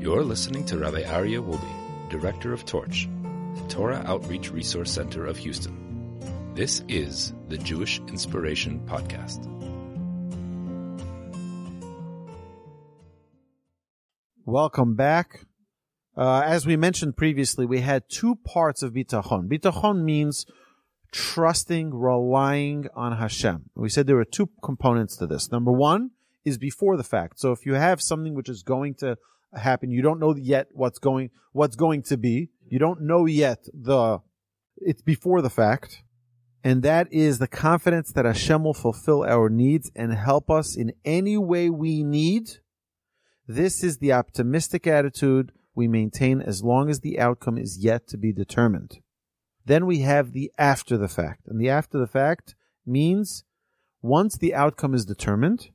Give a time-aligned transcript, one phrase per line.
[0.00, 3.06] You're listening to Rabbi Aryeh Wolbe, Director of Torch,
[3.54, 6.54] the Torah Outreach Resource Center of Houston.
[6.54, 9.44] This is the Jewish Inspiration Podcast.
[14.46, 15.44] Welcome back.
[16.16, 19.48] Uh, as we mentioned previously, we had two parts of bitachon.
[19.50, 20.46] Bitachon means
[21.12, 23.68] trusting, relying on Hashem.
[23.74, 25.52] We said there were two components to this.
[25.52, 26.12] Number one
[26.42, 27.38] is before the fact.
[27.38, 29.18] So if you have something which is going to
[29.54, 32.50] happen, you don't know yet what's going, what's going to be.
[32.68, 34.18] You don't know yet the,
[34.76, 36.02] it's before the fact.
[36.62, 40.92] And that is the confidence that Hashem will fulfill our needs and help us in
[41.04, 42.50] any way we need.
[43.46, 48.18] This is the optimistic attitude we maintain as long as the outcome is yet to
[48.18, 48.98] be determined.
[49.64, 51.46] Then we have the after the fact.
[51.46, 52.54] And the after the fact
[52.86, 53.44] means
[54.02, 55.70] once the outcome is determined,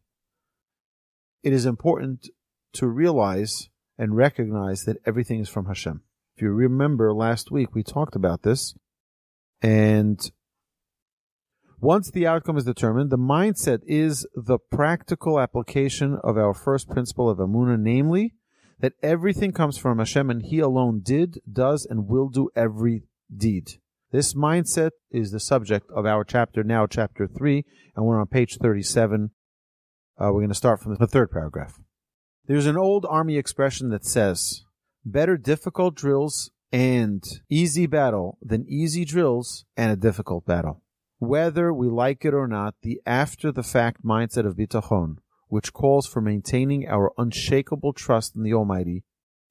[1.44, 2.30] it is important
[2.76, 6.02] to realize and recognize that everything is from Hashem.
[6.36, 8.76] If you remember last week, we talked about this.
[9.62, 10.20] And
[11.80, 17.30] once the outcome is determined, the mindset is the practical application of our first principle
[17.30, 18.34] of Emunah, namely,
[18.80, 23.04] that everything comes from Hashem and He alone did, does, and will do every
[23.36, 23.74] deed.
[24.12, 27.64] This mindset is the subject of our chapter now, chapter 3,
[27.96, 29.32] and we're on page 37.
[30.18, 31.80] Uh, we're going to start from the third paragraph.
[32.48, 34.66] There's an old army expression that says,
[35.04, 40.84] better difficult drills and easy battle than easy drills and a difficult battle.
[41.18, 46.06] Whether we like it or not, the after the fact mindset of bitachon, which calls
[46.06, 49.04] for maintaining our unshakable trust in the Almighty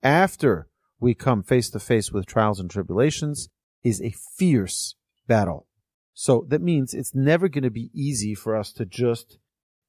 [0.03, 0.69] after
[1.01, 3.49] we come face to face with trials and tribulations,
[3.83, 4.95] is a fierce
[5.27, 5.67] battle.
[6.13, 9.39] So that means it's never going to be easy for us to just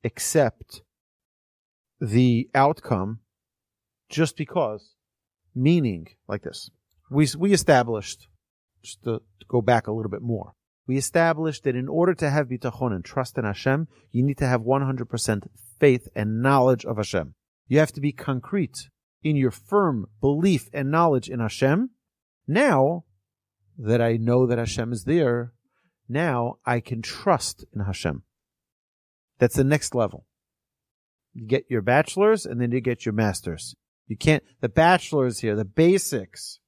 [0.04, 0.82] accept
[2.00, 3.20] the outcome
[4.10, 4.94] just because.
[5.58, 6.70] Meaning, like this,
[7.10, 8.28] we, we established,
[8.84, 10.54] just to, to go back a little bit more,
[10.88, 14.48] we established that in order to have bitachon and trust in Hashem, you need to
[14.48, 15.48] have 100%
[15.80, 17.36] faith and knowledge of Hashem.
[17.68, 18.90] You have to be concrete
[19.24, 21.90] in your firm belief and knowledge in Hashem.
[22.48, 23.06] Now
[23.78, 25.54] that I know that Hashem is there,
[26.08, 28.24] now I can trust in Hashem.
[29.40, 30.26] That's the next level.
[31.36, 33.76] You get your bachelor's and then you get your master's.
[34.08, 36.60] You can't, the bachelor's here, the basics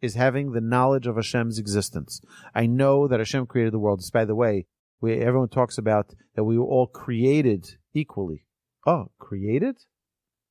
[0.00, 2.20] is having the knowledge of Hashem's existence.
[2.54, 4.00] I know that Hashem created the world.
[4.00, 4.66] Just by the way,
[5.00, 8.44] we, everyone talks about that we were all created equally.
[8.84, 9.76] Oh, created?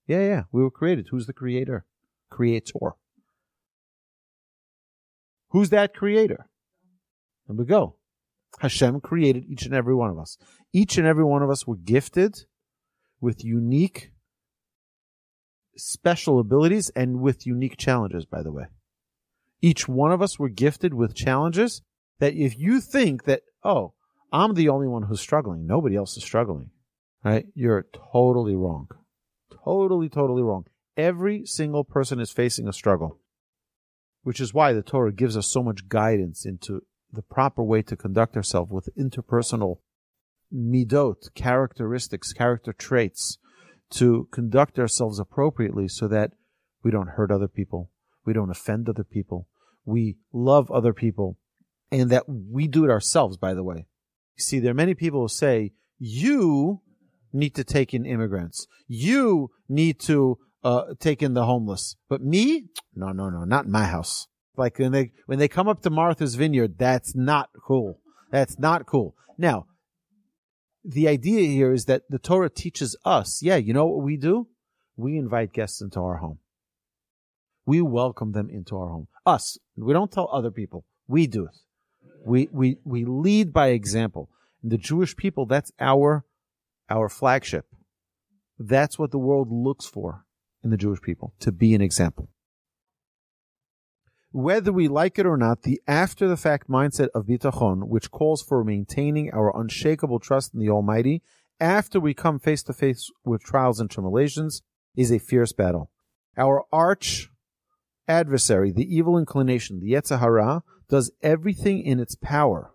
[0.07, 1.07] Yeah, yeah, we were created.
[1.11, 1.85] Who's the creator?
[2.29, 2.95] Creator.
[5.49, 6.47] Who's that creator?
[7.47, 7.97] There we go.
[8.59, 10.37] Hashem created each and every one of us.
[10.71, 12.45] Each and every one of us were gifted
[13.21, 14.11] with unique,
[15.77, 18.65] special abilities and with unique challenges, by the way.
[19.61, 21.83] Each one of us were gifted with challenges
[22.19, 23.93] that if you think that, oh,
[24.33, 26.71] I'm the only one who's struggling, nobody else is struggling,
[27.23, 27.45] right?
[27.53, 28.87] You're totally wrong.
[29.63, 30.65] Totally, totally wrong.
[30.97, 33.19] Every single person is facing a struggle,
[34.23, 36.81] which is why the Torah gives us so much guidance into
[37.11, 39.77] the proper way to conduct ourselves with interpersonal
[40.53, 43.37] midot, characteristics, character traits,
[43.91, 46.31] to conduct ourselves appropriately so that
[46.83, 47.91] we don't hurt other people,
[48.25, 49.47] we don't offend other people,
[49.85, 51.37] we love other people,
[51.91, 53.87] and that we do it ourselves, by the way.
[54.37, 56.81] See, there are many people who say, you
[57.33, 58.67] need to take in immigrants.
[58.87, 61.95] You need to uh, take in the homeless.
[62.09, 62.69] But me?
[62.95, 64.27] No, no, no, not in my house.
[64.57, 67.99] Like when they, when they come up to Martha's Vineyard, that's not cool.
[68.31, 69.15] That's not cool.
[69.37, 69.67] Now,
[70.83, 74.47] the idea here is that the Torah teaches us, yeah, you know what we do?
[74.95, 76.39] We invite guests into our home.
[77.65, 79.07] We welcome them into our home.
[79.25, 79.57] Us.
[79.75, 80.85] We don't tell other people.
[81.07, 81.57] We do it.
[82.25, 84.29] We, we, we lead by example.
[84.61, 86.25] And the Jewish people, that's our,
[86.89, 87.65] our flagship.
[88.57, 90.25] That's what the world looks for
[90.63, 92.29] in the Jewish people, to be an example
[94.31, 98.41] whether we like it or not, the after the fact mindset of bitachon, which calls
[98.41, 101.21] for maintaining our unshakable trust in the Almighty
[101.59, 104.61] after we come face to face with trials and tribulations,
[104.95, 105.91] is a fierce battle.
[106.37, 107.29] Our arch
[108.07, 112.71] adversary, the evil inclination, the Yetzer Hara, does everything in its power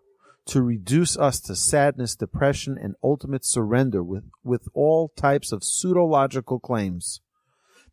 [0.47, 6.61] to reduce us to sadness, depression, and ultimate surrender with, with all types of pseudo-logical
[6.61, 7.21] claims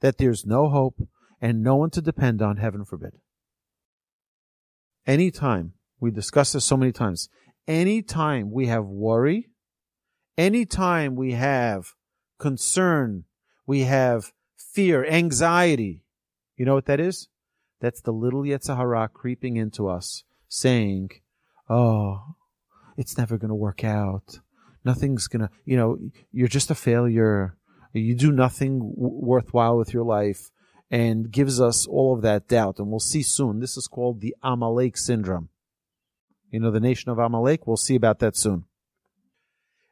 [0.01, 1.07] that there's no hope
[1.41, 3.13] and no one to depend on, heaven forbid
[5.05, 7.29] anytime, we discussed this so many times,
[7.67, 9.49] anytime we have worry,
[10.37, 11.93] anytime we have
[12.39, 13.25] concern,
[13.65, 16.03] we have fear, anxiety,
[16.55, 17.29] You know what that is?
[17.81, 21.09] That's the little Yetzer Hara creeping into us, saying,
[21.67, 22.35] "Oh,
[22.95, 24.39] it's never going to work out.
[24.85, 25.97] Nothing's going to, you know,
[26.31, 27.57] you're just a failure.
[27.91, 30.51] You do nothing w- worthwhile with your life."
[30.93, 32.77] And gives us all of that doubt.
[32.77, 33.59] And we'll see soon.
[33.59, 35.49] This is called the Amalek syndrome.
[36.51, 37.65] You know, the nation of Amalek.
[37.65, 38.65] We'll see about that soon.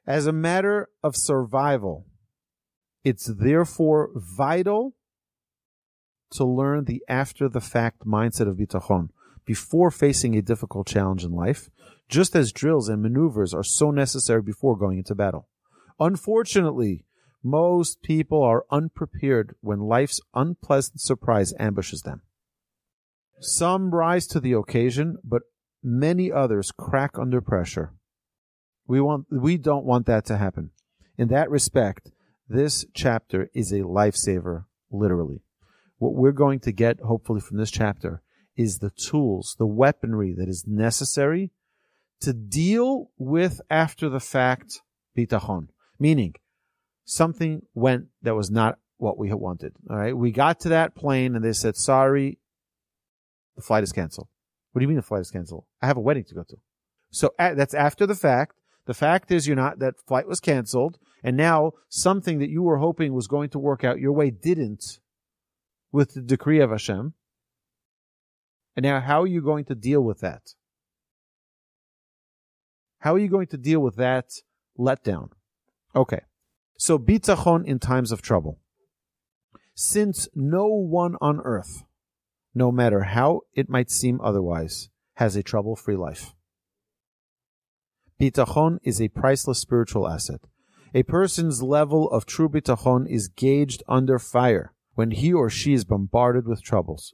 [0.06, 2.06] As a matter of survival,
[3.04, 4.94] it's therefore vital
[6.34, 9.10] to learn the after the fact mindset of bitachon
[9.44, 11.72] before facing a difficult challenge in life,
[12.10, 15.48] just as drills and maneuvers are so necessary before going into battle.
[16.00, 17.06] Unfortunately,
[17.44, 22.22] most people are unprepared when life's unpleasant surprise ambushes them.
[23.40, 25.42] Some rise to the occasion, but
[25.84, 27.94] many others crack under pressure.
[28.86, 30.72] We want, we don't want that to happen.
[31.18, 32.12] In that respect,
[32.48, 35.42] this chapter is a lifesaver, literally.
[35.98, 38.22] What we're going to get, hopefully, from this chapter
[38.56, 41.52] is the tools, the weaponry that is necessary
[42.22, 44.82] to deal with after the fact
[45.18, 45.70] bitachon.
[46.00, 46.36] Meaning,
[47.06, 49.74] something went that was not what we wanted.
[49.90, 50.16] All right.
[50.16, 52.38] We got to that plane and they said, sorry,
[53.56, 54.28] the flight is canceled.
[54.72, 55.66] What do you mean the flight is canceled?
[55.82, 56.58] I have a wedding to go to.
[57.10, 58.56] So that's after the fact.
[58.86, 60.98] The fact is you're not, that flight was canceled.
[61.24, 65.00] And now something that you were hoping was going to work out your way didn't
[65.92, 67.14] with the decree of Hashem.
[68.76, 70.54] And now how are you going to deal with that?
[73.00, 74.30] How are you going to deal with that
[74.80, 75.32] letdown?
[75.96, 76.22] Okay.
[76.82, 78.58] So bitachon in times of trouble.
[79.76, 81.84] Since no one on earth,
[82.56, 86.34] no matter how it might seem otherwise, has a trouble-free life.
[88.20, 90.40] Bitachon is a priceless spiritual asset.
[90.96, 95.86] A person's level of true bitachon is gauged under fire when he or she is
[95.86, 97.14] bombarded with troubles.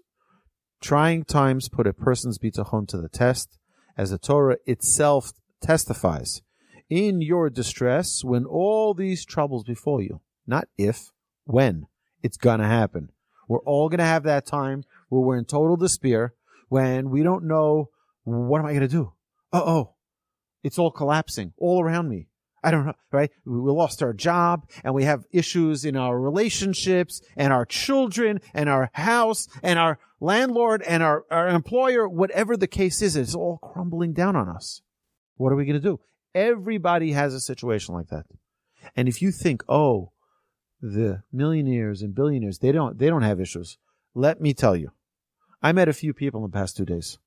[0.80, 3.60] Trying times put a person's bitachon to the test,
[3.98, 6.42] as the Torah itself testifies
[6.90, 10.22] in your distress when all these troubles befall you.
[10.46, 11.12] Not if,
[11.46, 11.88] when.
[12.24, 13.10] It's gonna happen.
[13.48, 16.34] We're all gonna have that time where we're in total despair,
[16.70, 17.90] when we don't know,
[18.24, 19.14] what am I gonna do?
[19.54, 19.94] Uh oh.
[20.64, 22.28] It's all collapsing all around me.
[22.64, 23.32] I don't know, right?
[23.46, 28.68] We lost our job and we have issues in our relationships and our children and
[28.68, 33.60] our house and our landlord and our, our employer, whatever the case is, it's all
[33.60, 34.82] crumbling down on us.
[35.36, 36.00] What are we going to do?
[36.38, 38.26] Everybody has a situation like that.
[38.96, 40.12] And if you think, oh,
[40.82, 43.80] the millionaires and billionaires, they don't, they don't have issues.
[44.14, 44.92] Let me tell you,
[45.64, 47.18] I met a few people in the past two days.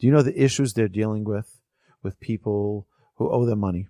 [0.00, 1.60] Do you know the issues they're dealing with?
[2.02, 2.86] With people
[3.16, 3.88] who owe them money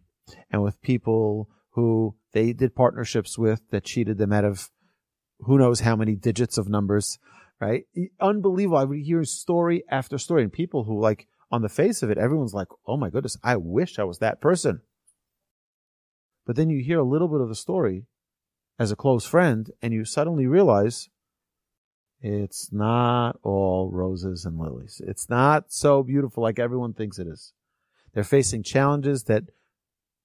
[0.51, 4.71] and with people who they did partnerships with that cheated them out of
[5.41, 7.19] who knows how many digits of numbers,
[7.61, 7.85] right?
[8.21, 8.79] Unbelievable.
[8.79, 12.19] I would hear story after story and people who like on the face of it,
[12.19, 14.81] everyone's like, oh my goodness, I wish I was that person.
[16.47, 18.07] But then you hear a little bit of the story
[18.79, 21.09] as a close friend and you suddenly realize
[22.21, 25.01] it's not all roses and lilies.
[25.07, 27.53] It's not so beautiful like everyone thinks it is.
[28.13, 29.45] They're facing challenges that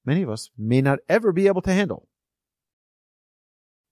[0.06, 2.08] many of us may not ever be able to handle.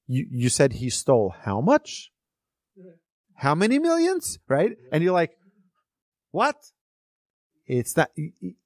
[0.07, 2.12] You, you said he stole how much?
[3.35, 4.40] How many millions?
[4.47, 4.71] Right?
[4.92, 5.31] And you're like,
[6.31, 6.56] what?
[7.71, 8.11] It's not,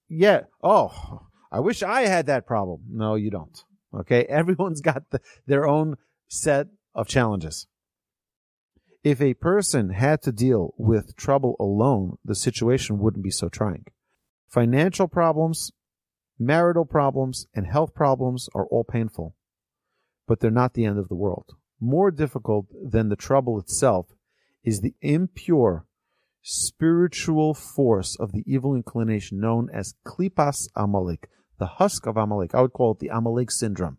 [0.09, 0.41] yeah.
[0.63, 2.81] Oh, I wish I had that problem.
[2.89, 3.63] No, you don't.
[3.93, 4.24] Okay.
[4.29, 5.97] Everyone's got the, their own
[6.27, 7.67] set of challenges.
[9.03, 13.85] If a person had to deal with trouble alone, the situation wouldn't be so trying.
[14.47, 15.71] Financial problems,
[16.39, 19.35] marital problems, and health problems are all painful,
[20.27, 21.51] but they're not the end of the world.
[21.79, 24.07] More difficult than the trouble itself
[24.63, 25.85] is the impure
[26.47, 32.53] spiritual force of the evil inclination known as Klipas Amalek, the husk of Amalek.
[32.53, 33.97] I would call it the Amalek syndrome.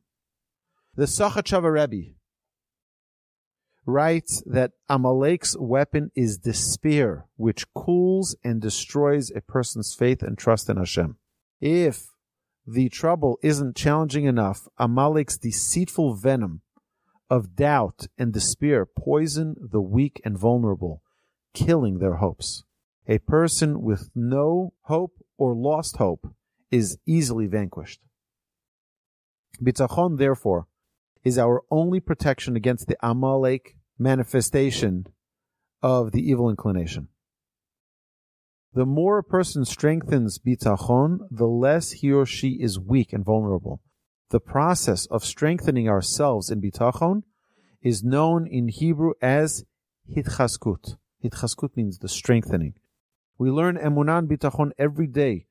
[0.94, 2.12] The Sochatchover Rebbe
[3.84, 10.70] writes that Amalek's weapon is despair, which cools and destroys a person's faith and trust
[10.70, 11.16] in Hashem.
[11.60, 12.06] If
[12.64, 16.62] the trouble isn't challenging enough, Amalek's deceitful venom
[17.28, 21.02] of doubt and despair poison the weak and vulnerable
[21.56, 22.64] killing their hopes.
[23.08, 26.28] A person with no hope or lost hope
[26.70, 28.00] is easily vanquished.
[29.62, 30.66] Bitachon, therefore,
[31.24, 35.06] is our only protection against the Amalek manifestation
[35.82, 37.08] of the evil inclination.
[38.74, 43.80] The more a person strengthens bitachon, the less he or she is weak and vulnerable.
[44.28, 47.22] The process of strengthening ourselves in bitachon
[47.80, 49.64] is known in Hebrew as
[50.14, 50.96] hitchaskut.
[51.28, 52.74] Hitchaskut means the strengthening.
[53.38, 55.46] We learn emunan bitachon every day,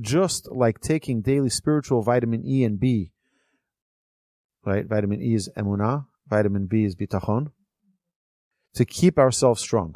[0.00, 3.12] just like taking daily spiritual vitamin E and B.
[4.64, 4.86] Right?
[4.86, 7.52] Vitamin E is emunah, vitamin B is bitachon.
[8.74, 9.94] To keep ourselves strong.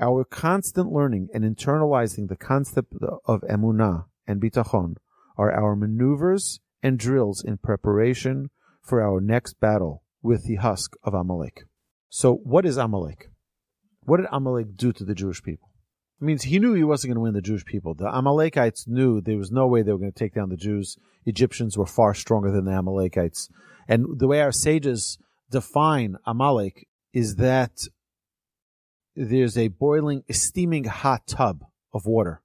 [0.00, 4.96] Our constant learning and internalizing the concept of emunah and bitachon
[5.36, 8.50] are our maneuvers and drills in preparation
[8.82, 11.64] for our next battle with the husk of Amalek.
[12.14, 13.30] So, what is Amalek?
[14.02, 15.70] What did Amalek do to the Jewish people?
[16.20, 17.94] It means he knew he wasn't going to win the Jewish people.
[17.94, 20.98] The Amalekites knew there was no way they were going to take down the Jews.
[21.24, 23.48] Egyptians were far stronger than the Amalekites.
[23.88, 25.16] And the way our sages
[25.50, 27.80] define Amalek is that
[29.16, 31.64] there's a boiling, steaming hot tub
[31.94, 32.42] of water,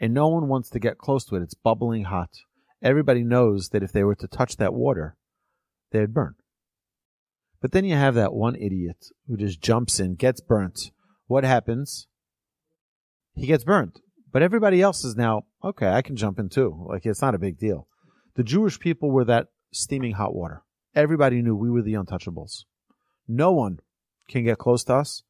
[0.00, 1.42] and no one wants to get close to it.
[1.42, 2.30] It's bubbling hot.
[2.82, 5.16] Everybody knows that if they were to touch that water,
[5.92, 6.34] they'd burn.
[7.66, 10.92] But then you have that one idiot who just jumps in, gets burnt.
[11.26, 12.06] What happens?
[13.34, 13.98] He gets burnt.
[14.32, 16.86] But everybody else is now, okay, I can jump in too.
[16.88, 17.88] Like, it's not a big deal.
[18.36, 20.62] The Jewish people were that steaming hot water.
[20.94, 22.66] Everybody knew we were the untouchables.
[23.26, 23.80] No one
[24.28, 25.24] can get close to us.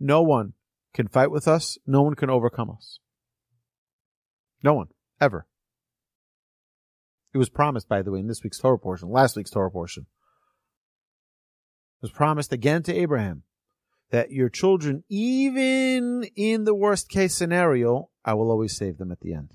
[0.00, 0.54] No one
[0.92, 1.78] can fight with us.
[1.86, 2.98] No one can overcome us.
[4.60, 4.88] No one.
[5.20, 5.46] Ever.
[7.32, 10.06] It was promised, by the way, in this week's Torah portion, last week's Torah portion.
[12.02, 13.42] Was promised again to Abraham
[14.10, 19.20] that your children, even in the worst case scenario, I will always save them at
[19.20, 19.50] the end.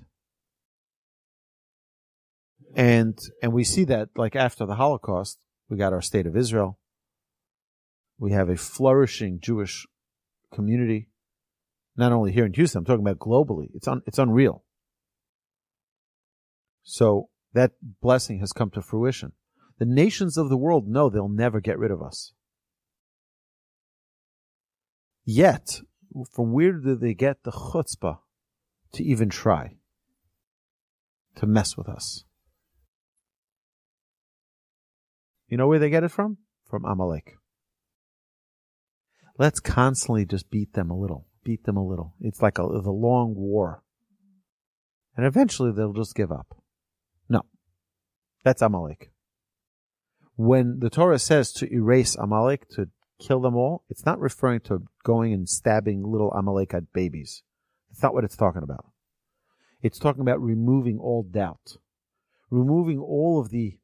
[2.74, 6.78] And and we see that like after the Holocaust, we got our state of Israel.
[8.18, 9.86] We have a flourishing Jewish
[10.52, 11.08] community.
[11.96, 13.68] Not only here in Houston, I'm talking about globally.
[13.74, 14.64] It's un, it's unreal.
[16.82, 19.32] So that blessing has come to fruition.
[19.82, 22.34] The nations of the world know they'll never get rid of us.
[25.24, 25.80] Yet,
[26.30, 28.18] from where do they get the chutzpah
[28.92, 29.78] to even try
[31.34, 32.22] to mess with us?
[35.48, 36.38] You know where they get it from?
[36.64, 37.34] From Amalek.
[39.36, 42.14] Let's constantly just beat them a little, beat them a little.
[42.20, 43.82] It's like a, the long war.
[45.16, 46.56] And eventually they'll just give up.
[47.28, 47.42] No.
[48.44, 49.11] That's Amalek.
[50.42, 52.88] When the Torah says to erase Amalek, to
[53.20, 57.44] kill them all, it's not referring to going and stabbing little Amalekite babies.
[57.88, 58.86] That's not what it's talking about.
[59.82, 61.76] It's talking about removing all doubt,
[62.50, 63.78] removing all of the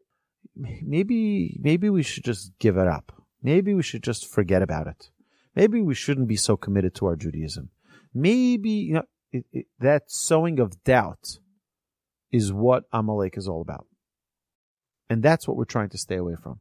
[0.57, 3.13] maybe maybe we should just give it up.
[3.41, 5.11] Maybe we should just forget about it.
[5.55, 7.71] Maybe we shouldn't be so committed to our Judaism.
[8.13, 11.39] Maybe you know it, it, that sowing of doubt
[12.33, 13.87] is what Amalek is all about.
[15.09, 16.61] And that's what we're trying to stay away from.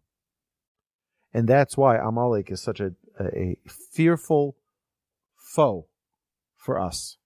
[1.33, 3.57] And that's why Amalek is such a, a,
[3.93, 4.55] fearful
[5.35, 5.87] foe
[6.55, 7.17] for us.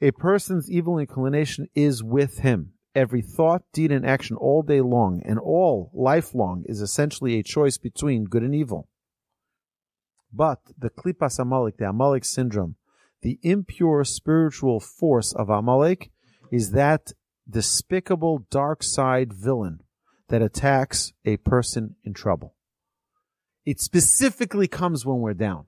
[0.00, 2.72] A person's evil inclination is with him.
[2.94, 7.78] Every thought, deed, and action all day long and all lifelong is essentially a choice
[7.78, 8.88] between good and evil.
[10.32, 12.76] But the Klipas Amalek, the Amalek syndrome,
[13.22, 16.10] the impure spiritual force of Amalek
[16.50, 17.12] is that
[17.48, 19.80] despicable dark side villain
[20.32, 22.54] that attacks a person in trouble.
[23.66, 25.66] It specifically comes when we're down.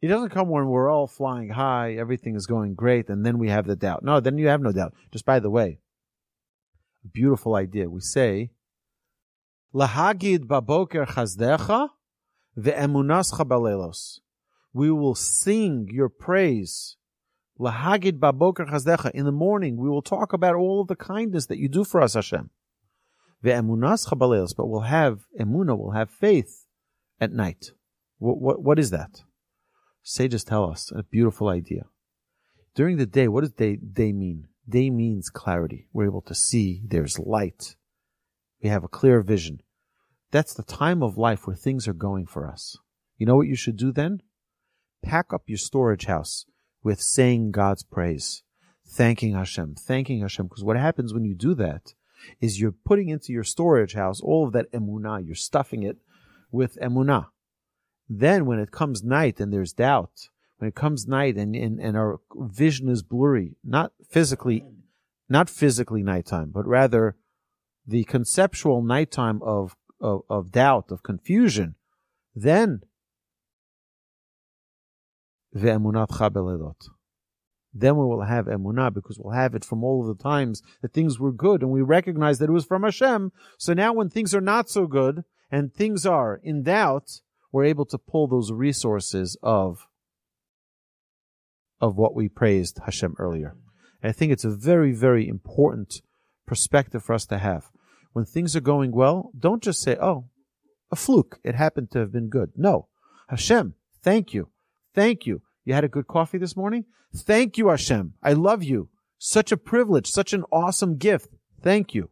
[0.00, 3.48] It doesn't come when we're all flying high, everything is going great, and then we
[3.48, 4.04] have the doubt.
[4.04, 4.94] No, then you have no doubt.
[5.10, 5.80] Just by the way,
[7.12, 7.90] beautiful idea.
[7.90, 8.52] We say,
[9.74, 11.88] Lahagid baboker chazdecha
[12.56, 14.20] ve'emunascha balelos.
[14.72, 16.97] We will sing your praise.
[17.58, 19.10] Lahagid baboker chazdecha.
[19.10, 22.00] In the morning, we will talk about all of the kindness that you do for
[22.00, 22.50] us, Hashem.
[23.44, 24.54] Ve'emunascha balelos.
[24.56, 26.66] But we'll have emuna, we'll have faith
[27.20, 27.72] at night.
[28.18, 29.22] What, what, what is that?
[30.02, 31.86] Sages tell us a beautiful idea.
[32.74, 34.48] During the day, what does day, day mean?
[34.68, 35.88] Day means clarity.
[35.92, 37.74] We're able to see, there's light.
[38.62, 39.60] We have a clear vision.
[40.30, 42.76] That's the time of life where things are going for us.
[43.16, 44.22] You know what you should do then?
[45.02, 46.44] Pack up your storage house
[46.82, 48.42] with saying God's praise,
[48.86, 50.46] thanking Hashem, thanking Hashem.
[50.46, 51.94] Because what happens when you do that
[52.40, 55.24] is you're putting into your storage house all of that emunah.
[55.24, 55.98] You're stuffing it
[56.50, 57.26] with emunah.
[58.08, 61.96] Then when it comes night and there's doubt, when it comes night and, and, and
[61.96, 64.64] our vision is blurry, not physically,
[65.28, 67.16] not physically nighttime, but rather
[67.86, 71.74] the conceptual nighttime of, of, of doubt, of confusion,
[72.34, 72.82] then
[75.52, 75.82] then
[77.96, 81.18] we will have emunah because we'll have it from all of the times that things
[81.18, 83.32] were good and we recognize that it was from Hashem.
[83.58, 87.20] So now when things are not so good and things are in doubt,
[87.52, 89.86] we're able to pull those resources of
[91.80, 93.56] of what we praised Hashem earlier.
[94.02, 96.02] And I think it's a very, very important
[96.46, 97.66] perspective for us to have.
[98.12, 100.24] When things are going well, don't just say, oh,
[100.90, 101.38] a fluke.
[101.44, 102.50] It happened to have been good.
[102.56, 102.88] No.
[103.28, 104.48] Hashem, thank you.
[104.98, 105.42] Thank you.
[105.64, 106.84] You had a good coffee this morning?
[107.14, 108.14] Thank you, Hashem.
[108.20, 108.88] I love you.
[109.16, 111.36] Such a privilege, such an awesome gift.
[111.62, 112.10] Thank you.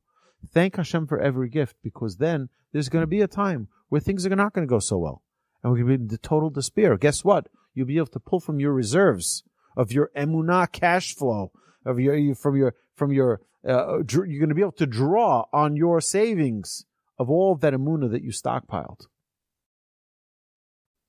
[0.55, 4.25] Thank Hashem for every gift because then there's going to be a time where things
[4.25, 5.23] are not going to go so well.
[5.65, 6.97] And we're going to be in the total despair.
[6.97, 7.49] Guess what?
[7.75, 9.43] You'll be able to pull from your reserves
[9.77, 11.51] of your emunah cash flow
[11.85, 15.75] of your from your from your uh, you're going to be able to draw on
[15.75, 16.85] your savings
[17.19, 19.07] of all that emunah that you stockpiled.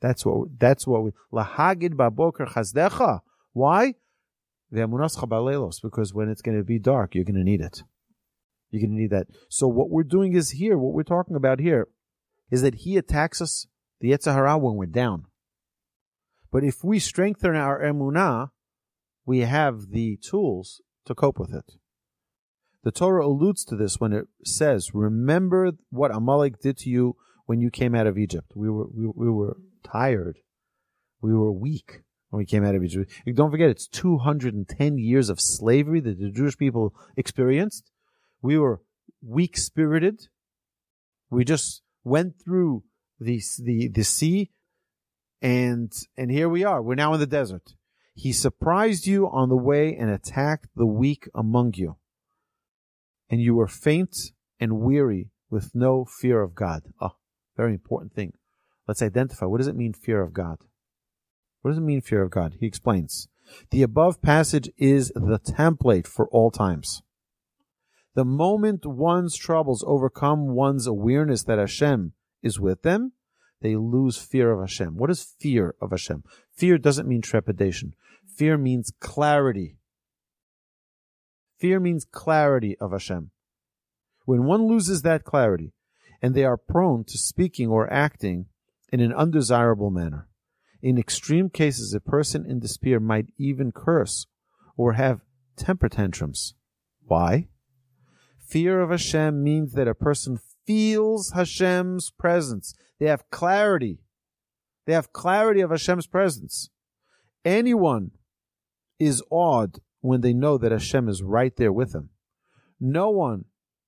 [0.02, 3.22] That's what that's what we lahagid baboker chazdecha.
[3.54, 3.96] Why?
[4.72, 7.82] The emunas chabalelos because when it's going to be dark, you're going to need it.
[8.70, 9.28] You're going to need that.
[9.50, 10.78] So what we're doing is here.
[10.78, 11.88] What we're talking about here
[12.52, 13.66] is that he attacks us
[14.00, 15.26] the Yetzer Hara when we're down.
[16.52, 18.50] But if we strengthen our emunah,
[19.26, 21.74] we have the tools to cope with it.
[22.84, 27.16] The Torah alludes to this when it says, "Remember what Amalek did to you
[27.48, 28.52] when you came out of Egypt.
[28.56, 29.58] We were we, we were
[29.92, 30.40] tired,
[31.22, 33.12] we were weak when we came out of Egypt.
[33.34, 37.92] Don't forget, it's 210 years of slavery that the Jewish people experienced.
[38.42, 38.82] We were
[39.22, 40.28] weak spirited.
[41.30, 42.84] We just went through
[43.20, 44.52] the the the sea,
[45.42, 46.82] and and here we are.
[46.82, 47.74] We're now in the desert.
[48.14, 51.98] He surprised you on the way and attacked the weak among you.
[53.30, 54.16] And you were faint
[54.60, 56.82] and weary with no fear of God.
[57.00, 57.18] Oh,
[57.56, 58.34] very important thing.
[58.88, 59.46] Let's identify.
[59.46, 60.60] What does it mean, fear of God?
[61.62, 62.56] What does it mean, fear of God?
[62.60, 63.28] He explains.
[63.72, 67.02] The above passage is the template for all times.
[68.16, 73.14] The moment one's troubles overcome one's awareness that Hashem is with them,
[73.62, 74.98] they lose fear of Hashem.
[74.98, 76.24] What is fear of Hashem?
[76.52, 77.94] Fear doesn't mean trepidation.
[78.36, 79.78] Fear means clarity.
[81.60, 83.32] Fear means clarity of Hashem.
[84.26, 85.74] When one loses that clarity,
[86.22, 88.48] and they are prone to speaking or acting
[88.92, 90.28] in an undesirable manner,
[90.82, 94.28] in extreme cases, a person in despair might even curse
[94.76, 95.22] or have
[95.56, 96.54] temper tantrums.
[97.06, 97.48] Why?
[98.38, 102.76] Fear of Hashem means that a person feels Hashem's presence.
[103.00, 104.00] They have clarity.
[104.86, 106.70] They have clarity of Hashem's presence.
[107.44, 108.12] Anyone
[109.00, 112.10] is awed when they know that Hashem is right there with them.
[112.80, 113.46] No one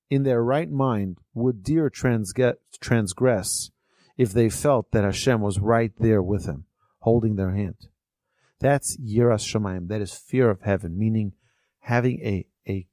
[0.09, 3.71] in their right mind would dare transgress
[4.19, 6.65] if they felt that Hashem was right there with them,
[6.99, 7.87] holding their hand.
[8.59, 9.87] That's Yiras Shamayim.
[9.87, 11.31] That is fear of heaven, meaning
[11.79, 12.85] having a, a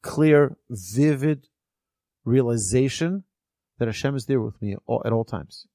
[0.00, 1.48] clear, vivid
[2.24, 3.24] realization
[3.78, 5.66] that Hashem is there with me all, at all times.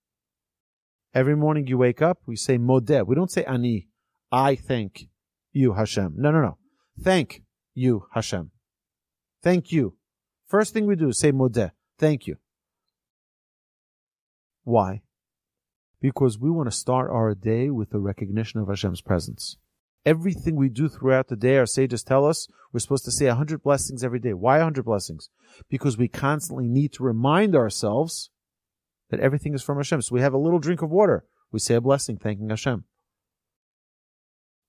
[1.13, 3.05] Every morning you wake up, we say Modeh.
[3.05, 3.87] We don't say Ani.
[4.31, 5.07] I thank
[5.53, 6.15] you, Hashem.
[6.17, 6.57] No, no, no.
[6.99, 7.43] Thank
[7.75, 8.49] you, Hashem.
[9.43, 9.97] Thank you.
[10.47, 11.73] First thing we do say Modeh.
[11.99, 12.37] Thank you.
[14.65, 15.03] Why?
[16.01, 19.57] Because we want to start our day with the recognition of Hashem's presence.
[20.05, 23.35] Everything we do throughout the day, our sages tell us we're supposed to say a
[23.35, 24.33] hundred blessings every day.
[24.33, 25.29] Why a hundred blessings?
[25.69, 28.31] Because we constantly need to remind ourselves
[29.09, 30.01] that everything is from Hashem.
[30.01, 31.25] So we have a little drink of water.
[31.51, 32.83] We say a blessing, thanking Hashem.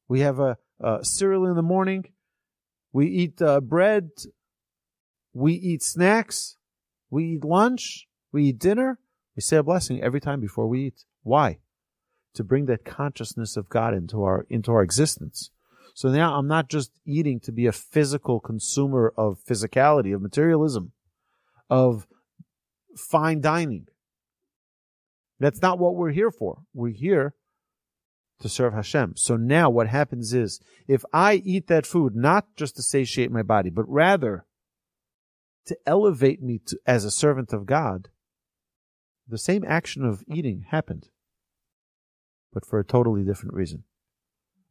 [0.08, 2.04] We have a, a cereal in the morning.
[2.92, 4.10] We eat uh, bread.
[5.32, 6.56] We eat snacks.
[7.10, 8.06] We eat lunch.
[8.30, 8.98] We eat dinner.
[9.36, 11.04] We say a blessing every time before we eat.
[11.22, 11.58] Why?
[12.34, 15.50] To bring that consciousness of God into our into our existence.
[15.94, 20.92] So now I'm not just eating to be a physical consumer of physicality, of materialism,
[21.70, 22.06] of
[22.96, 23.86] fine dining.
[25.38, 26.62] That's not what we're here for.
[26.74, 27.34] We're here
[28.40, 29.14] to serve Hashem.
[29.16, 33.42] So now what happens is, if I eat that food, not just to satiate my
[33.42, 34.44] body, but rather
[35.66, 38.08] to elevate me to, as a servant of God,
[39.28, 41.08] the same action of eating happened,
[42.52, 43.84] but for a totally different reason.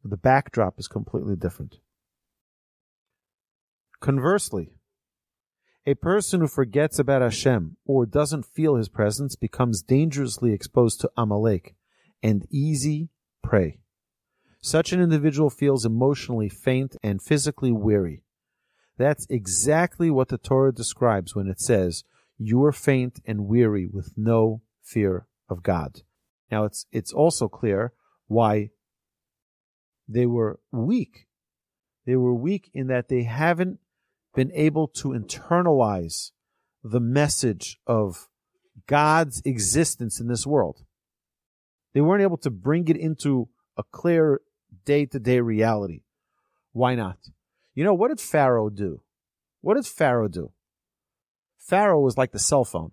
[0.04, 1.76] The backdrop is completely different.
[4.00, 4.72] Conversely,
[5.86, 11.10] a person who forgets about Hashem or doesn't feel his presence becomes dangerously exposed to
[11.16, 11.76] Amalek
[12.22, 13.10] and easy
[13.42, 13.78] prey.
[14.60, 18.22] Such an individual feels emotionally faint and physically weary.
[18.98, 22.02] That's exactly what the Torah describes when it says,
[22.38, 26.02] you are faint and weary with no fear of God.
[26.50, 27.92] Now it's, it's also clear
[28.26, 28.70] why
[30.08, 31.26] they were weak.
[32.04, 33.80] They were weak in that they haven't
[34.34, 36.30] been able to internalize
[36.84, 38.28] the message of
[38.86, 40.84] God's existence in this world.
[41.94, 44.40] They weren't able to bring it into a clear
[44.84, 46.02] day to day reality.
[46.72, 47.18] Why not?
[47.74, 49.00] You know, what did Pharaoh do?
[49.62, 50.52] What did Pharaoh do?
[51.66, 52.92] Pharaoh was like the cell phone.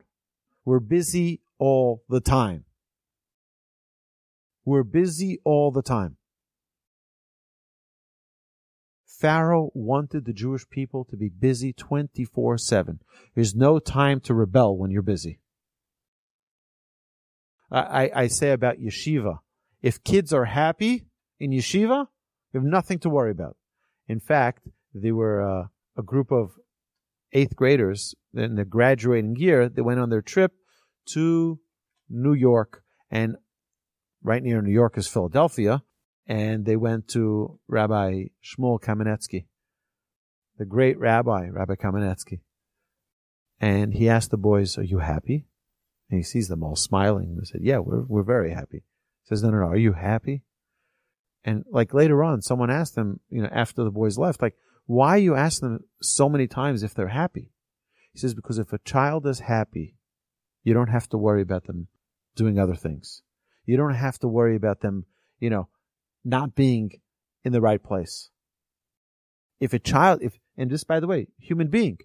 [0.65, 2.65] We're busy all the time.
[4.65, 6.17] We're busy all the time.
[9.05, 12.99] Pharaoh wanted the Jewish people to be busy 24 7.
[13.36, 15.39] There's no time to rebel when you're busy.
[17.71, 19.39] I, I, say about yeshiva
[19.81, 21.05] if kids are happy
[21.39, 22.07] in yeshiva,
[22.51, 23.57] you have nothing to worry about.
[24.07, 26.51] In fact, they were uh, a group of
[27.34, 29.67] eighth graders in the graduating year.
[29.69, 30.54] They went on their trip
[31.13, 31.60] to
[32.10, 33.36] New York, and
[34.22, 35.84] right near New York is Philadelphia
[36.28, 39.46] and they went to Rabbi Shmuel Kamenetsky,
[40.58, 42.39] the great rabbi, Rabbi Kamenetsky.
[43.60, 45.48] And he asked the boys, Are you happy?
[46.10, 47.38] And he sees them all smiling.
[47.38, 48.84] They said, Yeah, we're, we're very happy.
[49.24, 50.43] He says, No, no, no, are you happy?
[51.43, 55.17] And like later on, someone asked them, you know, after the boys left, like, why
[55.17, 57.52] you ask them so many times if they're happy?
[58.12, 59.96] He says, because if a child is happy,
[60.63, 61.88] you don't have to worry about them
[62.36, 63.22] doing other things.
[63.65, 65.06] You don't have to worry about them,
[65.39, 65.69] you know,
[66.24, 66.91] not being
[67.43, 68.30] in the right place.
[69.60, 71.98] If a child, if, and just by the way, human being,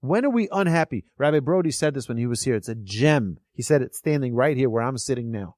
[0.00, 1.04] when are we unhappy?
[1.16, 2.56] Rabbi Brody said this when he was here.
[2.56, 3.38] It's a gem.
[3.52, 5.56] He said it standing right here where I'm sitting now.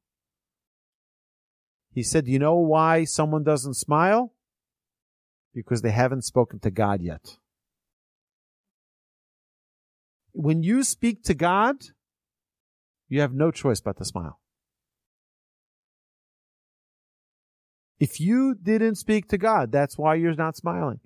[1.93, 4.34] He said, you know why someone doesn't smile?
[5.55, 7.37] Because they haven't spoken to God yet.
[10.33, 11.77] When you speak to God,
[13.09, 14.41] you have no choice but to smile.
[18.01, 20.99] If you didn't speak to God, that's why you're not smiling.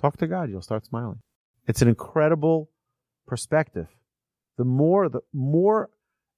[0.00, 1.20] Talk to God, you'll start smiling.
[1.66, 2.70] It's an incredible
[3.26, 3.88] perspective.
[4.56, 5.90] The more, the more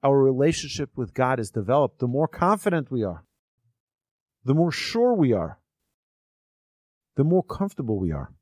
[0.02, 3.24] our relationship with God is developed, the more confident we are,
[4.44, 5.58] the more sure we are,
[7.16, 8.32] the more comfortable we are.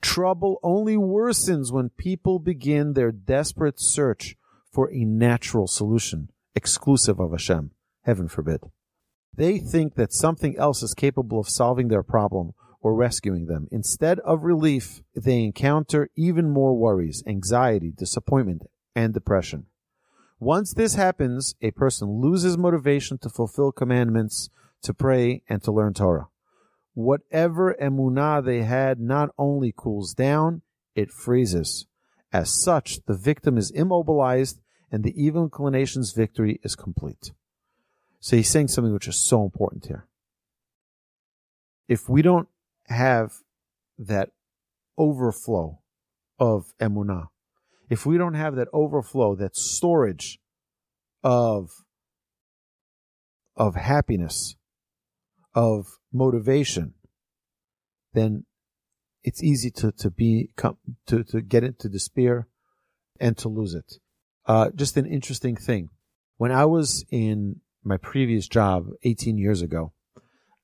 [0.00, 4.36] Trouble only worsens when people begin their desperate search
[4.72, 7.70] for a natural solution, exclusive of Hashem.
[8.02, 8.62] Heaven forbid.
[9.34, 13.68] They think that something else is capable of solving their problem or rescuing them.
[13.70, 18.62] Instead of relief, they encounter even more worries, anxiety, disappointment,
[18.96, 19.66] and depression.
[20.40, 24.50] Once this happens, a person loses motivation to fulfill commandments,
[24.82, 26.26] to pray, and to learn Torah.
[26.94, 30.62] Whatever emunah they had not only cools down,
[30.94, 31.86] it freezes.
[32.32, 37.32] As such, the victim is immobilized and the evil inclination's victory is complete.
[38.20, 40.06] So he's saying something which is so important here.
[41.88, 42.48] If we don't
[42.88, 43.32] have
[43.98, 44.30] that
[44.98, 45.80] overflow
[46.38, 47.28] of emunah,
[47.90, 50.38] if we don't have that overflow, that storage
[51.22, 51.70] of
[53.56, 54.56] of happiness,
[55.54, 56.94] of motivation,
[58.12, 58.44] then
[59.24, 60.50] it's easy to to be
[61.06, 62.48] to to get into despair
[63.20, 63.94] and to lose it.
[64.46, 65.90] Uh, just an interesting thing.
[66.36, 69.92] When I was in my previous job 18 years ago,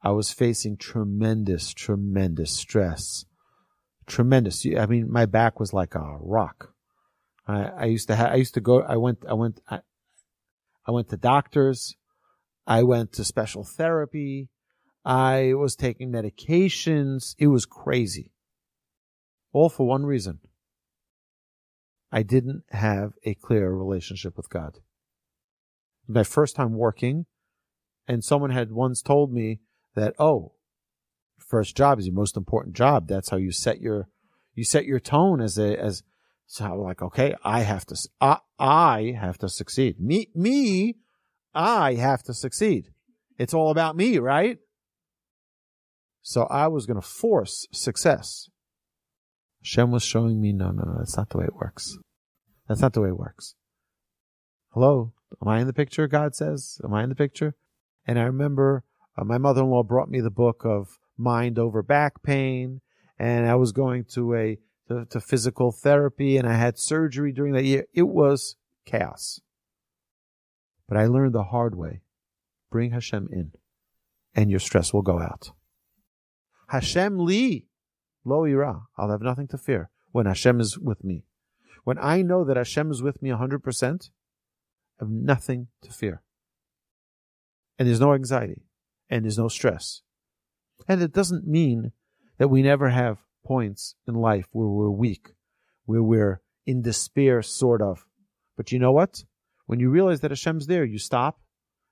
[0.03, 3.25] I was facing tremendous, tremendous stress.
[4.07, 4.65] Tremendous.
[4.67, 6.73] I mean, my back was like a rock.
[7.47, 9.81] I, I used to have, I used to go, I went, I went, I,
[10.87, 11.97] I went to doctors.
[12.67, 14.49] I went to special therapy.
[15.09, 17.35] I was taking medications.
[17.39, 18.31] It was crazy.
[19.53, 20.39] All for one reason.
[22.13, 24.79] I didn't have a clear relationship with God
[26.09, 27.27] my first time working,
[28.09, 29.61] and someone had once told me
[29.95, 30.55] that, oh,
[31.39, 33.07] first job is your most important job.
[33.07, 34.09] That's how you set your
[34.55, 36.03] you set your tone as a as
[36.47, 40.01] so I'm like, okay, I have to I, I have to succeed.
[40.01, 40.97] Me me,
[41.55, 42.91] I have to succeed.
[43.39, 44.59] It's all about me, right?
[46.23, 48.49] So I was going to force success.
[49.63, 51.99] Shem was showing me, no, no, no, that's not the way it works.
[52.69, 53.55] That's not the way it works.
[54.73, 55.13] Hello?
[55.43, 56.07] Am I in the picture?
[56.07, 57.55] God says, Am I in the picture?
[58.07, 58.85] And I remember
[59.17, 62.81] uh, my mother in law brought me the book of Mind Over Back Pain,
[63.19, 67.53] and I was going to a to, to physical therapy, and I had surgery during
[67.53, 67.87] that year.
[67.93, 69.41] It was chaos.
[70.89, 72.01] But I learned the hard way
[72.71, 73.53] bring Hashem in,
[74.35, 75.53] and your stress will go out.
[76.69, 77.67] Hashem li,
[78.25, 78.83] lo ira.
[78.97, 81.25] I'll have nothing to fear when Hashem is with me.
[81.85, 84.11] When I know that Hashem is with me 100%,
[85.01, 86.23] I have nothing to fear.
[87.79, 88.63] And there's no anxiety
[89.09, 90.03] and there's no stress.
[90.87, 91.93] And it doesn't mean
[92.39, 95.33] that we never have points in life where we're weak,
[95.87, 98.05] where we're in despair, sort of.
[98.57, 99.25] But you know what?
[99.67, 101.41] When you realize that Hashem's there, you stop.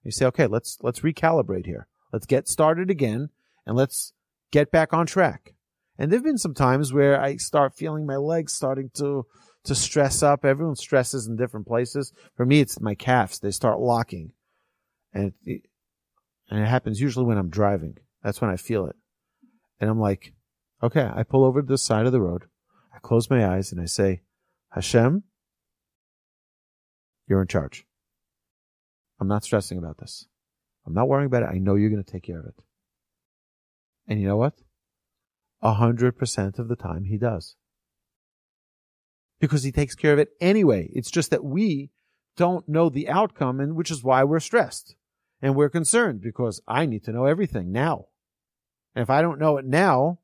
[0.04, 1.88] You say, okay, let's, let's recalibrate here.
[2.12, 3.30] Let's get started again
[3.66, 4.12] and let's
[4.52, 5.54] get back on track.
[5.98, 9.26] And there've been some times where I start feeling my legs starting to,
[9.64, 10.44] to stress up.
[10.44, 12.12] Everyone stresses in different places.
[12.36, 13.38] For me, it's my calves.
[13.38, 14.32] They start locking.
[15.12, 15.62] And it,
[16.50, 17.96] and it happens usually when I'm driving.
[18.22, 18.96] That's when I feel it.
[19.80, 20.34] And I'm like,
[20.82, 22.44] okay, I pull over to the side of the road.
[22.94, 24.20] I close my eyes and I say,
[24.70, 25.22] Hashem,
[27.26, 27.86] you're in charge.
[29.18, 30.26] I'm not stressing about this.
[30.86, 31.50] I'm not worrying about it.
[31.50, 32.54] I know you're going to take care of it.
[34.06, 34.54] And you know what?
[35.62, 37.56] A hundred percent of the time he does.
[39.40, 40.90] Because he takes care of it anyway.
[40.92, 41.90] It's just that we
[42.36, 44.94] don't know the outcome and which is why we're stressed
[45.42, 48.06] and we're concerned because I need to know everything now.
[48.94, 50.20] And if I don't know it now,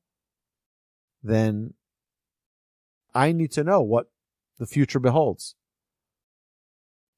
[1.23, 1.75] then
[3.15, 4.11] I need to know what
[4.59, 5.55] the future beholds.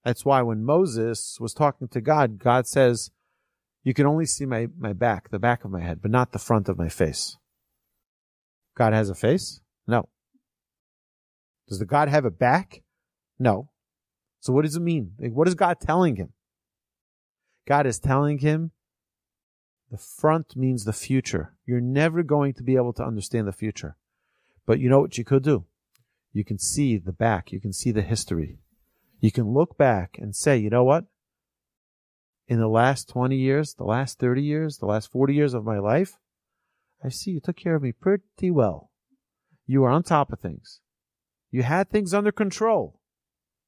[0.04, 3.10] That's why when Moses was talking to God, God says,
[3.84, 6.38] you can only see my, my back, the back of my head, but not the
[6.38, 7.36] front of my face.
[8.76, 9.60] God has a face?
[9.86, 10.08] No.
[11.68, 12.82] Does the God have a back?
[13.38, 13.68] No.
[14.40, 15.12] So what does it mean?
[15.18, 16.32] What is God telling him?
[17.66, 18.72] God is telling him
[19.90, 21.54] the front means the future.
[21.66, 23.96] You're never going to be able to understand the future.
[24.66, 25.66] But you know what you could do?
[26.32, 27.52] You can see the back.
[27.52, 28.58] You can see the history.
[29.20, 31.04] You can look back and say, you know what?
[32.46, 35.78] In the last 20 years, the last 30 years, the last 40 years of my
[35.78, 36.18] life,
[37.02, 38.90] I see you took care of me pretty well.
[39.66, 40.80] You were on top of things.
[41.50, 43.00] You had things under control.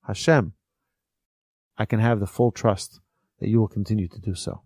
[0.07, 0.53] Hashem,
[1.79, 3.01] I can have the full trust
[3.41, 4.63] that you will continue to do so.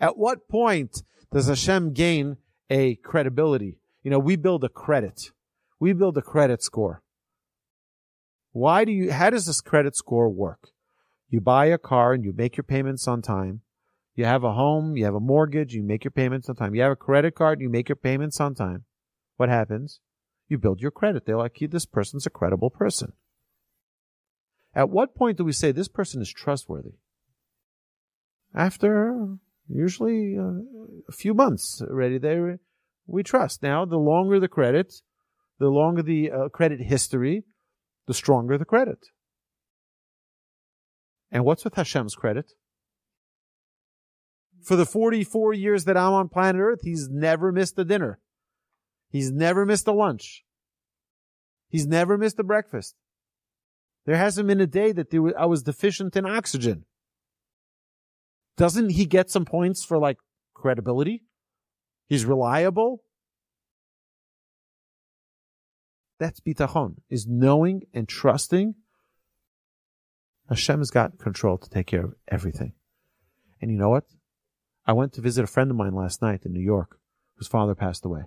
[0.00, 2.36] At what point does Hashem gain
[2.70, 3.78] a credibility?
[4.02, 5.30] You know, we build a credit.
[5.80, 7.02] We build a credit score.
[8.52, 10.70] Why do you, how does this credit score work?
[11.28, 13.60] You buy a car and you make your payments on time.
[14.14, 16.74] You have a home, you have a mortgage, you make your payments on time.
[16.74, 18.84] You have a credit card, you make your payments on time.
[19.36, 20.00] What happens?
[20.48, 21.26] You build your credit.
[21.26, 23.12] They're like, this person's a credible person.
[24.74, 26.94] At what point do we say this person is trustworthy?
[28.54, 29.36] After
[29.68, 30.62] usually uh,
[31.08, 32.56] a few months already, they
[33.06, 33.62] we trust.
[33.62, 34.94] Now, the longer the credit,
[35.58, 37.44] the longer the uh, credit history,
[38.06, 38.98] the stronger the credit.
[41.30, 42.52] And what's with Hashem's credit?
[44.62, 48.18] For the 44 years that I'm on planet Earth, he's never missed a dinner.
[49.10, 50.44] He's never missed a lunch.
[51.68, 52.94] He's never missed a breakfast.
[54.06, 56.84] There hasn't been a day that was, I was deficient in oxygen.
[58.56, 60.16] Doesn't he get some points for like
[60.54, 61.24] credibility?
[62.08, 63.02] He's reliable.
[66.18, 68.74] That's bitachon, is knowing and trusting
[70.48, 72.72] Hashem's got control to take care of everything.
[73.60, 74.04] And you know what?
[74.86, 76.98] I went to visit a friend of mine last night in New York
[77.36, 78.22] whose father passed away.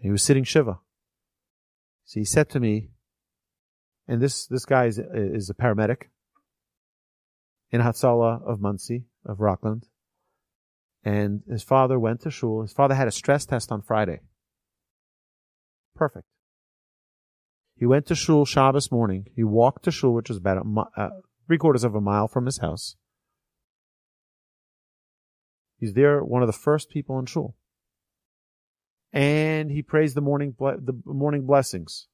[0.00, 0.78] He was sitting Shiva.
[2.04, 2.90] So he said to me,
[4.08, 6.04] and this, this guy is, is a paramedic
[7.70, 9.86] in Hatzalah of Monsey, of Rockland.
[11.04, 12.62] And his father went to shul.
[12.62, 14.20] His father had a stress test on Friday.
[15.94, 16.26] Perfect.
[17.76, 19.26] He went to shul Shabbos morning.
[19.34, 21.10] He walked to shul, which was about a, uh,
[21.46, 22.96] three quarters of a mile from his house.
[25.78, 27.56] He's there, one of the first people in shul.
[29.12, 32.08] And he prays the morning, the morning blessings.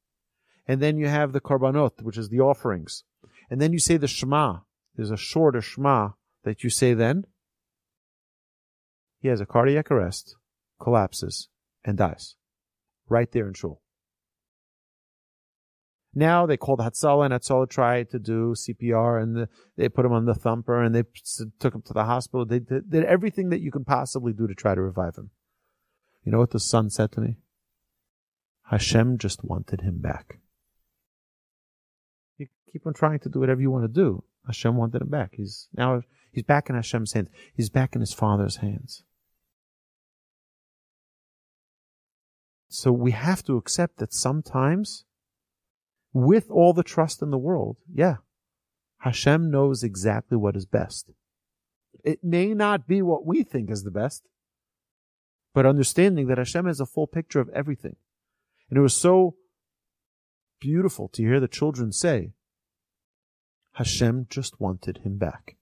[0.67, 3.05] And then you have the korbanot, which is the offerings.
[3.51, 4.61] And then you say the Shema.
[4.95, 6.11] There's a shorter Shema
[6.45, 7.25] that you say then.
[9.19, 10.37] He has a cardiac arrest,
[10.81, 11.49] collapses,
[11.85, 12.37] and dies.
[13.09, 13.83] Right there in shul.
[16.15, 20.13] Now they called Hatzalah and Hatzalah tried to do CPR and the, they put him
[20.13, 21.05] on the thumper and they
[21.61, 22.45] took him to the hospital.
[22.45, 25.31] They did, did everything that you can possibly do to try to revive him.
[26.25, 27.37] You know what the son said to me?
[28.71, 30.41] Hashem just wanted him back.
[32.39, 34.25] You keep on trying to do whatever you want to do.
[34.47, 35.35] Hashem wanted him back.
[35.35, 37.29] He's now he's back in Hashem's hands.
[37.55, 39.03] He's back in his father's hands.
[42.69, 45.05] So we have to accept that sometimes,
[46.13, 48.17] with all the trust in the world, yeah,
[48.99, 51.11] Hashem knows exactly what is best.
[52.05, 54.29] It may not be what we think is the best,
[55.55, 57.97] but understanding that Hashem has a full picture of everything.
[58.69, 59.37] And it was so
[60.61, 62.33] beautiful to hear the children say,
[63.73, 65.57] Hashem just wanted him back.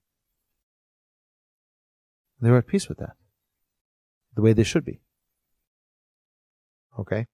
[2.41, 3.15] They were at peace with that.
[4.35, 5.01] The way they should be.
[6.97, 7.27] Okay?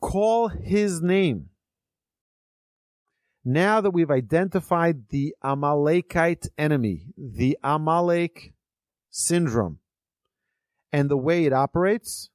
[0.00, 1.50] Call his name.
[3.44, 8.52] Now that we've identified the Amalekite enemy, the Amalek
[9.10, 9.78] syndrome,
[10.92, 12.30] and the way it operates,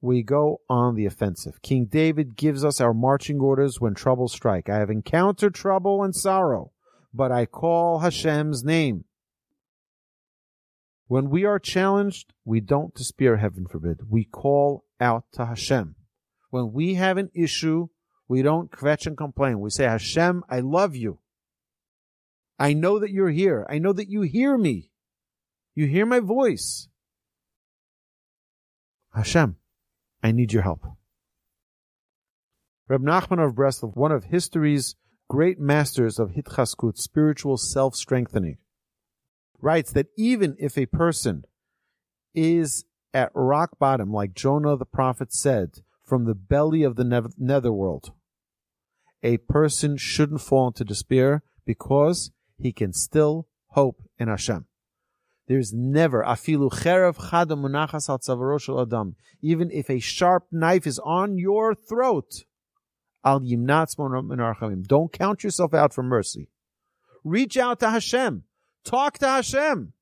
[0.00, 1.60] we go on the offensive.
[1.62, 4.68] King David gives us our marching orders when troubles strike.
[4.68, 6.72] I have encountered trouble and sorrow,
[7.12, 9.04] but I call Hashem's name.
[11.08, 14.10] When we are challenged, we don't despair, heaven forbid.
[14.10, 15.96] We call out to Hashem.
[16.50, 17.88] When we have an issue,
[18.28, 19.60] we don't kvetch and complain.
[19.60, 21.18] We say, Hashem, I love you.
[22.58, 23.66] I know that you're here.
[23.70, 24.90] I know that you hear me.
[25.74, 26.88] You hear my voice.
[29.14, 29.56] Hashem,
[30.22, 30.84] I need your help.
[32.88, 34.96] Reb Nachman of Breslov, one of history's
[35.28, 38.58] great masters of hitchazkut, spiritual self-strengthening,
[39.60, 41.44] writes that even if a person
[42.34, 48.12] is at rock bottom, like Jonah the prophet said, from the belly of the netherworld,
[49.22, 54.66] a person shouldn't fall into despair because he can still hope in Hashem.
[55.46, 59.16] There's never afilu cherev chada munachas al adam.
[59.40, 62.44] Even if a sharp knife is on your throat,
[63.24, 63.96] al yimnatz
[64.86, 66.50] Don't count yourself out for mercy.
[67.24, 68.44] Reach out to Hashem.
[68.84, 69.92] Talk to Hashem.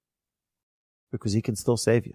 [1.13, 2.15] Because he can still save you.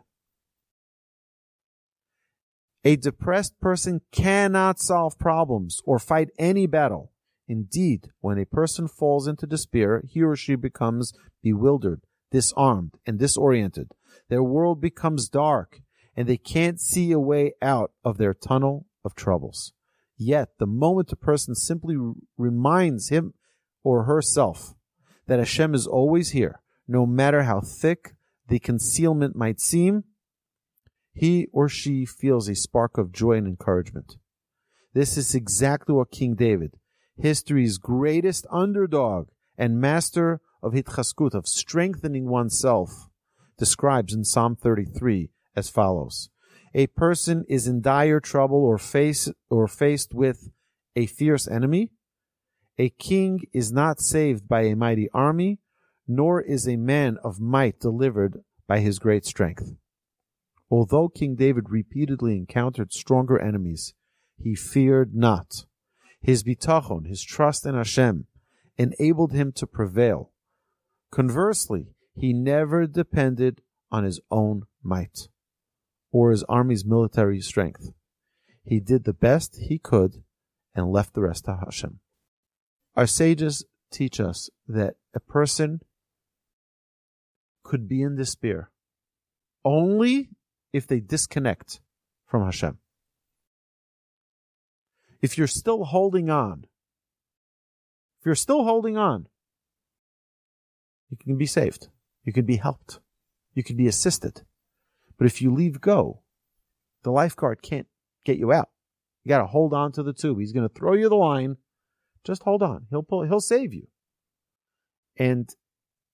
[2.84, 7.12] A depressed person cannot solve problems or fight any battle.
[7.48, 11.14] Indeed, when a person falls into despair, he or she becomes
[11.44, 13.92] bewildered, disarmed, and disoriented.
[14.30, 15.82] Their world becomes dark,
[16.16, 19.74] and they can't see a way out of their tunnel of troubles.
[20.18, 21.98] Yet, the moment a person simply
[22.38, 23.34] reminds him
[23.84, 24.74] or herself
[25.28, 28.16] that Hashem is always here, no matter how thick
[28.48, 30.04] the concealment might seem,
[31.14, 34.18] he or she feels a spark of joy and encouragement.
[34.94, 36.76] This is exactly what King David,
[37.18, 43.10] history's greatest underdog and master of hitchazkut, of strengthening oneself,
[43.58, 46.30] describes in Psalm 33 as follows.
[46.74, 50.50] A person is in dire trouble or face or faced with
[50.96, 51.92] a fierce enemy.
[52.78, 55.60] A king is not saved by a mighty army,
[56.08, 59.76] nor is a man of might delivered by his great strength.
[60.72, 63.94] Although King David repeatedly encountered stronger enemies,
[64.38, 65.66] he feared not.
[66.22, 68.28] His bitachon, his trust in Hashem,
[68.78, 70.32] enabled him to prevail.
[71.12, 75.28] Conversely, he never depended on his own might
[76.12, 77.92] or his army's military strength.
[78.64, 80.24] He did the best he could
[80.74, 82.00] and left the rest to Hashem.
[82.96, 85.82] Our sages teach us that a person
[87.64, 88.72] could be in despair
[89.64, 90.30] only
[90.74, 91.80] if they disconnect
[92.26, 92.78] from Hashem.
[95.22, 96.66] If you're still holding on,
[98.20, 99.28] if you're still holding on,
[101.10, 101.90] you can be saved.
[102.24, 103.00] You can be helped.
[103.54, 104.44] You can be assisted.
[105.18, 106.22] But if you leave go,
[107.04, 107.88] the lifeguard can't
[108.24, 108.70] get you out.
[109.24, 110.40] You got to hold on to the tube.
[110.40, 111.58] He's going to throw you the line.
[112.24, 112.88] Just hold on.
[112.90, 113.88] He'll pull, he'll save you.
[115.18, 115.50] And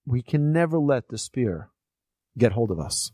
[0.04, 1.70] we can never let the spear
[2.36, 3.12] get hold of us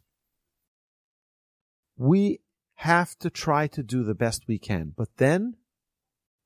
[1.97, 2.41] we
[2.77, 5.55] have to try to do the best we can, but then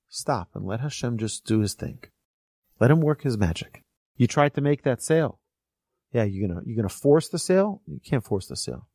[0.08, 2.00] stop and let Hashem just do his thing.
[2.80, 3.84] Let him work his magic.
[4.16, 5.40] You tried to make that sale.
[6.12, 7.82] Yeah, you're gonna you're gonna force the sale.
[7.86, 8.88] You can't force the sale.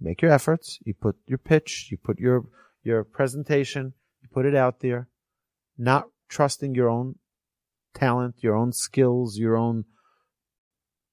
[0.00, 0.78] Make your efforts.
[0.84, 1.88] You put your pitch.
[1.90, 2.44] You put your
[2.82, 3.94] your presentation.
[4.22, 5.08] You put it out there.
[5.78, 7.16] Not trusting your own
[7.94, 9.84] talent, your own skills, your own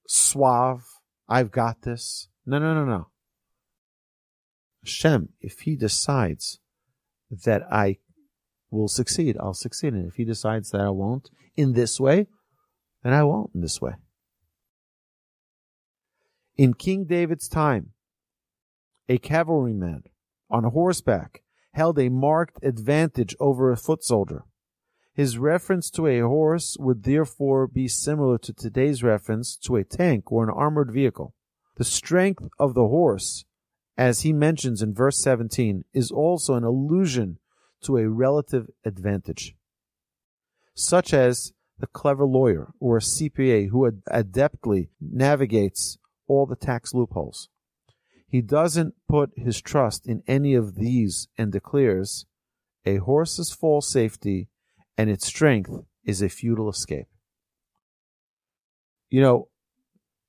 [0.07, 0.83] suave.
[1.27, 2.27] I've got this.
[2.45, 3.07] No, no, no, no.
[4.83, 6.59] Hashem, if He decides
[7.45, 7.97] that I
[8.69, 9.93] will succeed, I'll succeed.
[9.93, 12.27] And if He decides that I won't in this way,
[13.03, 13.93] then I won't in this way.
[16.55, 17.91] In King David's time,
[19.09, 20.03] a cavalryman
[20.49, 21.43] on horseback
[21.73, 24.43] held a marked advantage over a foot soldier.
[25.13, 30.31] His reference to a horse would therefore be similar to today's reference to a tank
[30.31, 31.33] or an armored vehicle.
[31.77, 33.45] The strength of the horse
[33.97, 37.37] as he mentions in verse 17, is also an allusion
[37.83, 39.55] to a relative advantage,
[40.73, 47.49] such as the clever lawyer or a CPA who adeptly navigates all the tax loopholes.
[48.27, 52.25] He doesn't put his trust in any of these and declares,
[52.85, 54.49] a horse's false safety
[54.97, 55.71] and its strength
[56.03, 57.07] is a futile escape.
[59.09, 59.49] You know,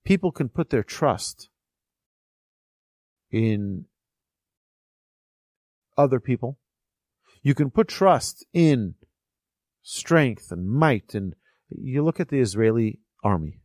[0.05, 1.49] people can put their trust
[3.35, 3.85] in
[5.99, 6.57] other people.
[7.43, 8.95] You can put trust in
[9.83, 11.35] strength and might and
[11.69, 13.61] You look at the Israeli army,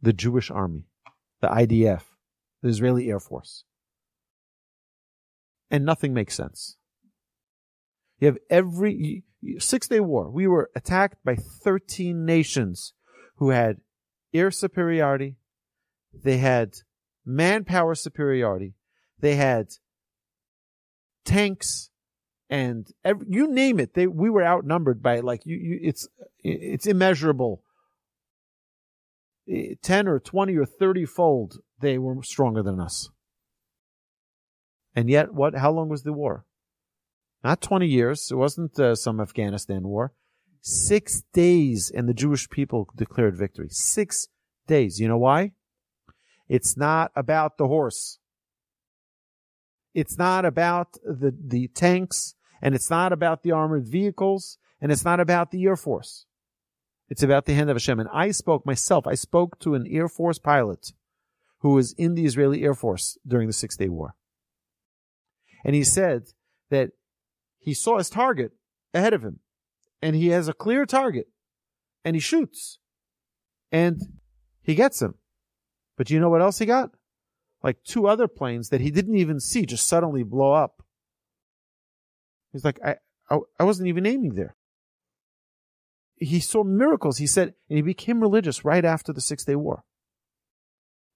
[0.00, 0.86] the Jewish army,
[1.42, 2.04] the IDF,
[2.62, 3.64] the Israeli Air Force,
[5.70, 6.78] and nothing makes sense.
[8.20, 9.24] You have every
[9.58, 10.30] Six Day War.
[10.30, 12.94] We were attacked by 13 nations
[13.36, 13.82] who had
[14.32, 15.36] air superiority.
[16.14, 16.76] They had
[17.24, 18.74] manpower superiority.
[19.20, 19.68] They had
[21.24, 21.90] tanks
[22.50, 23.94] and every, you name it.
[23.94, 26.08] They, we were outnumbered by like you, you it's,
[26.42, 27.62] it's immeasurable.
[29.82, 31.58] 10 or 20 or 30 fold.
[31.80, 33.08] They were stronger than us.
[34.94, 36.44] And yet, what, how long was the war?
[37.42, 38.30] Not 20 years.
[38.30, 40.12] It wasn't uh, some Afghanistan war.
[40.60, 43.68] Six days and the Jewish people declared victory.
[43.70, 44.28] Six
[44.66, 45.00] days.
[45.00, 45.52] You know why?
[46.48, 48.18] It's not about the horse.
[49.94, 55.04] It's not about the, the tanks and it's not about the armored vehicles and it's
[55.04, 56.26] not about the Air Force.
[57.08, 58.00] It's about the hand of Hashem.
[58.00, 60.92] And I spoke myself, I spoke to an Air Force pilot
[61.58, 64.14] who was in the Israeli Air Force during the Six Day War.
[65.64, 66.28] And he said
[66.70, 66.90] that
[67.58, 68.52] he saw his target
[68.94, 69.40] ahead of him
[70.00, 71.28] and he has a clear target
[72.04, 72.78] and he shoots
[73.70, 74.00] and
[74.62, 75.14] he gets him.
[75.96, 76.90] But you know what else he got?
[77.62, 80.82] Like two other planes that he didn't even see just suddenly blow up.
[82.52, 82.96] He's like, I,
[83.30, 84.56] I, I wasn't even aiming there.
[86.16, 87.18] He saw miracles.
[87.18, 89.84] He said, and he became religious right after the Six Day War.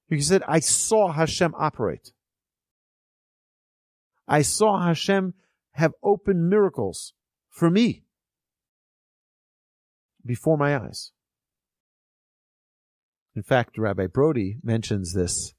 [0.08, 2.12] He said, I saw Hashem operate.
[4.28, 5.34] I saw Hashem
[5.72, 7.12] have opened miracles
[7.48, 8.04] for me
[10.24, 11.12] before my eyes.
[13.36, 15.52] In fact, Rabbi Brody mentions this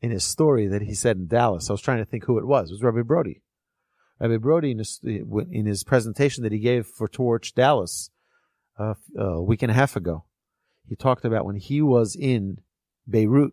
[0.00, 1.68] in his story that he said in Dallas.
[1.68, 2.70] I was trying to think who it was.
[2.70, 3.42] It was Rabbi Brody.
[4.20, 8.10] Rabbi Brody, in his, in his presentation that he gave for Torch Dallas
[8.78, 10.24] uh, a week and a half ago,
[10.88, 12.58] he talked about when he was in
[13.08, 13.52] Beirut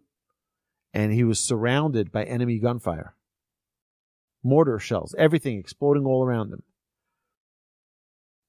[0.93, 3.15] and he was surrounded by enemy gunfire
[4.43, 6.63] mortar shells, everything exploding all around him.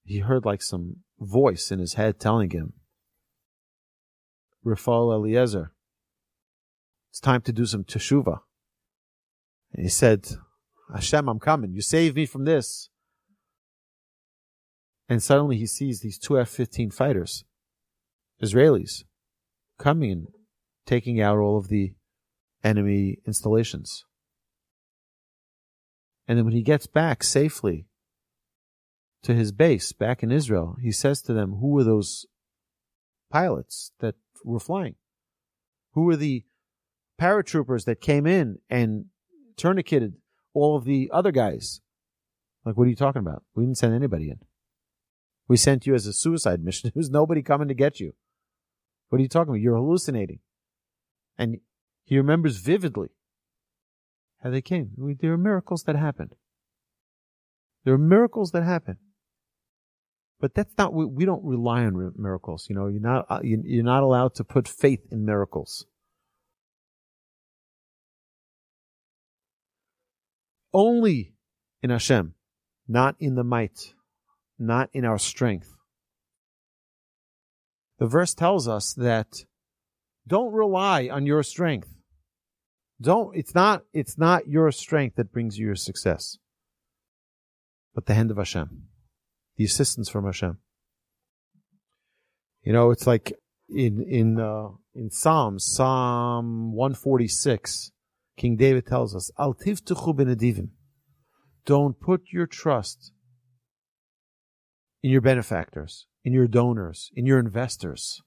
[0.04, 2.72] He heard like some voice in his head telling him,
[4.64, 5.72] Rafael Eliezer,
[7.10, 8.40] it's time to do some teshuva.
[9.72, 10.28] And he said,
[10.92, 11.72] Hashem, I'm coming.
[11.72, 12.88] You save me from this.
[15.08, 17.44] And suddenly he sees these two F-15 fighters,
[18.42, 19.04] Israelis,
[19.78, 20.26] coming and
[20.86, 21.94] taking out all of the
[22.64, 24.04] enemy installations.
[26.26, 27.86] And then when he gets back safely
[29.22, 32.26] to his base back in Israel, he says to them, Who were those
[33.30, 34.14] pilots that
[34.44, 34.96] were flying?
[35.92, 36.44] Who were the
[37.20, 39.06] paratroopers that came in and
[39.56, 40.14] tourniqueted
[40.54, 41.80] all of the other guys?
[42.64, 43.42] Like, what are you talking about?
[43.54, 44.38] We didn't send anybody in.
[45.48, 46.90] We sent you as a suicide mission.
[46.92, 48.14] There was nobody coming to get you.
[49.08, 49.60] What are you talking about?
[49.60, 50.38] You're hallucinating.
[51.36, 51.58] And
[52.04, 53.08] he remembers vividly
[54.42, 54.92] how they came.
[55.20, 56.30] There are miracles that happen.
[57.84, 58.98] There are miracles that happen.
[60.42, 62.66] But that's not, we, we don't rely on miracles.
[62.68, 65.86] You know, you're not, uh, you're not allowed to put faith in miracles.
[70.74, 71.34] Only
[71.80, 72.34] in Hashem,
[72.88, 73.94] not in the might,
[74.58, 75.76] not in our strength.
[78.00, 79.44] The verse tells us that
[80.26, 81.94] don't rely on your strength.
[83.00, 86.38] Don't, it's not, it's not your strength that brings you your success,
[87.94, 88.88] but the hand of Hashem,
[89.62, 90.58] the assistance from Hashem.
[92.62, 93.32] You know, it's like
[93.68, 97.92] in, in, uh, in Psalms, Psalm 146,
[98.36, 100.68] King David tells us, Al tivtuchu benedivim.
[101.64, 103.12] Don't put your trust
[105.02, 108.22] in your benefactors, in your donors, in your investors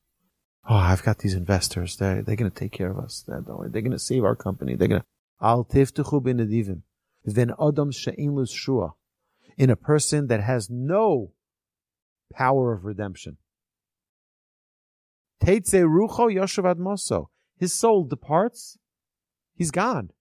[0.67, 1.97] oh, I've got these investors.
[1.97, 3.23] They're, they're going to take care of us.
[3.27, 4.75] They're, they're going to save our company.
[4.75, 5.07] They're going to,
[5.41, 6.81] al tivtuchu b'nedivim.
[7.23, 8.93] Then adam she'in shua.
[9.57, 11.31] In a person that has no
[12.33, 13.37] power of redemption.
[15.41, 17.27] Teitze rucho yoshevad moso.
[17.57, 18.77] His soul departs.
[19.55, 20.11] He's gone.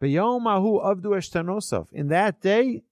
[0.00, 1.86] Mahu avdu eshtanosov.
[1.92, 2.82] In that day,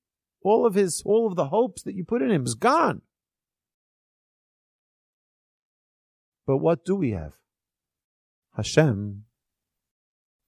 [0.43, 3.03] all of his, all of the hopes that you put in him is gone.
[6.47, 7.35] But what do we have?
[8.57, 9.25] Hashem,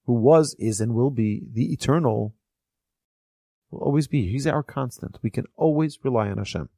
[0.07, 2.35] who was, is, and will be the eternal,
[3.71, 4.31] will always be.
[4.31, 5.19] He's our constant.
[5.23, 6.69] We can always rely on Hashem.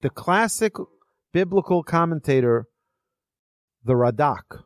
[0.00, 0.74] The classic
[1.32, 2.66] biblical commentator,
[3.84, 4.62] the Radak,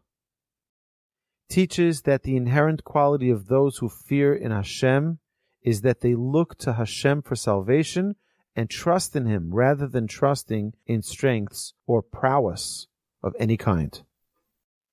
[1.49, 5.19] teaches that the inherent quality of those who fear in Hashem
[5.63, 8.17] is that they look to Hashem for salvation
[8.55, 12.87] and trust in him rather than trusting in strengths or prowess
[13.23, 14.03] of any kind.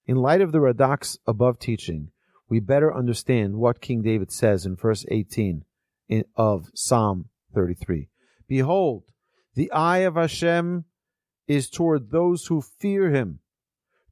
[0.05, 2.11] In light of the Radak's above teaching,
[2.49, 5.63] we better understand what King David says in verse 18
[6.35, 8.09] of Psalm 33.
[8.47, 9.03] Behold,
[9.53, 10.85] the eye of Hashem
[11.47, 13.39] is toward those who fear him,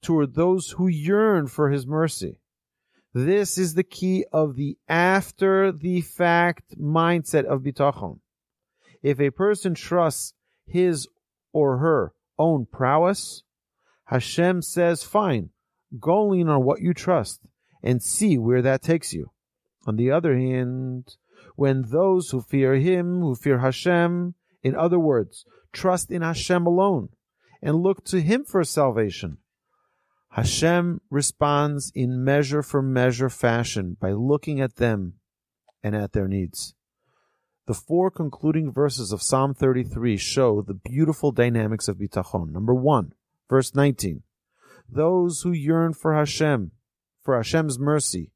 [0.02, 2.40] toward those who yearn for his mercy.
[3.14, 8.20] This is the key of the after the fact mindset of bitachon.
[9.02, 10.34] If a person trusts
[10.66, 11.08] his
[11.54, 13.44] or her own prowess,
[14.06, 15.50] Hashem says, fine,
[16.00, 17.47] go lean on what you trust
[17.84, 19.32] and see where that takes you.
[19.86, 21.16] On the other hand,
[21.56, 27.10] when those who fear Him, who fear Hashem, in other words, trust in Hashem alone
[27.62, 29.38] and look to Him for salvation,
[30.32, 35.14] Hashem responds in measure for measure fashion by looking at them
[35.82, 36.76] and at their needs.
[37.66, 42.52] The four concluding verses of Psalm 33 show the beautiful dynamics of bitachon.
[42.52, 43.14] Number one,
[43.50, 44.24] verse 19.
[44.90, 46.72] Those who yearn for Hashem,
[47.28, 48.32] for Hashem's mercy,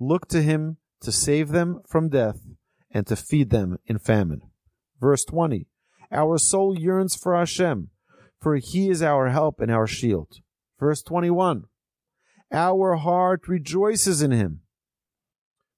[0.00, 2.40] look to Him to save them from death
[2.90, 4.42] and to feed them in famine.
[5.00, 5.68] Verse 20.
[6.10, 7.90] Our soul yearns for Hashem,
[8.40, 10.38] for He is our help and our shield.
[10.80, 11.66] Verse 21.
[12.50, 14.62] Our heart rejoices in Him,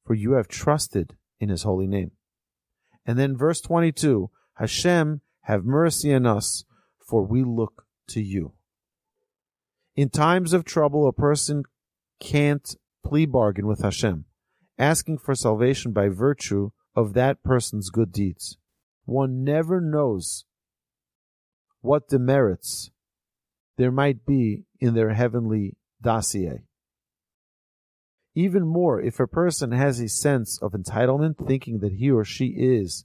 [0.07, 2.13] for you have trusted in His holy name.
[3.05, 6.65] And then verse 22 Hashem, have mercy on us,
[7.07, 8.55] for we look to you.
[9.97, 11.65] In times of trouble, a person
[12.21, 14.27] can't plea bargain with Hashem,
[14.79, 18.59] asking for salvation by virtue of that person's good deeds.
[19.05, 20.45] One never knows
[21.81, 22.91] what demerits
[23.77, 26.63] there might be in their heavenly dossier.
[28.35, 32.55] Even more, if a person has a sense of entitlement, thinking that he or she
[32.57, 33.05] is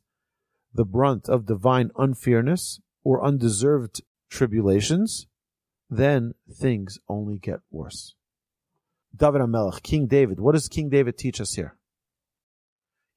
[0.74, 5.26] the brunt of divine unfairness or undeserved tribulations,
[5.90, 8.14] then things only get worse.
[9.16, 11.78] David HaMelech, King David, what does King David teach us here?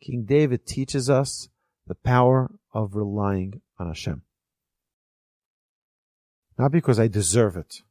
[0.01, 1.49] King David teaches us
[1.87, 4.23] the power of relying on Hashem.
[6.59, 7.83] Not because I deserve it.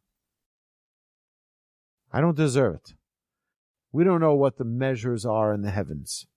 [2.11, 2.93] I don't deserve it.
[3.91, 6.27] We don't know what the measures are in the heavens.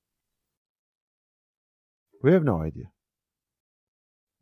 [2.23, 2.91] We have no idea.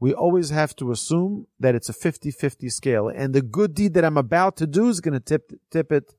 [0.00, 4.04] We always have to assume that it's a 50-50 scale and the good deed that
[4.04, 6.14] I'm about to do is going to tip, tip it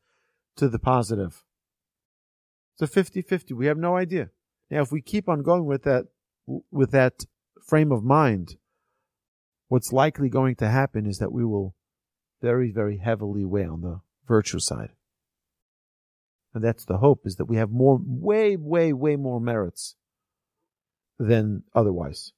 [0.59, 1.43] to the positive.
[2.77, 3.53] It's a 50-50.
[3.53, 4.29] We have no idea.
[4.69, 6.05] Now, if we keep on going with that,
[6.71, 7.25] with that
[7.67, 8.55] frame of mind,
[9.67, 11.75] what's likely going to happen is that we will
[12.41, 14.91] very, very heavily weigh on the virtue side.
[16.53, 19.95] And that's the hope is that we have more, way, way, way more merits
[21.17, 22.33] than otherwise.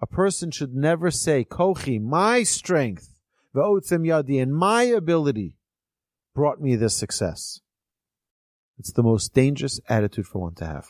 [0.00, 3.14] A person should never say, Kochi, my strength,
[3.52, 5.56] the Utsem yadi, and my ability
[6.34, 7.60] brought me this success.
[8.78, 10.88] It's the most dangerous attitude for one to have.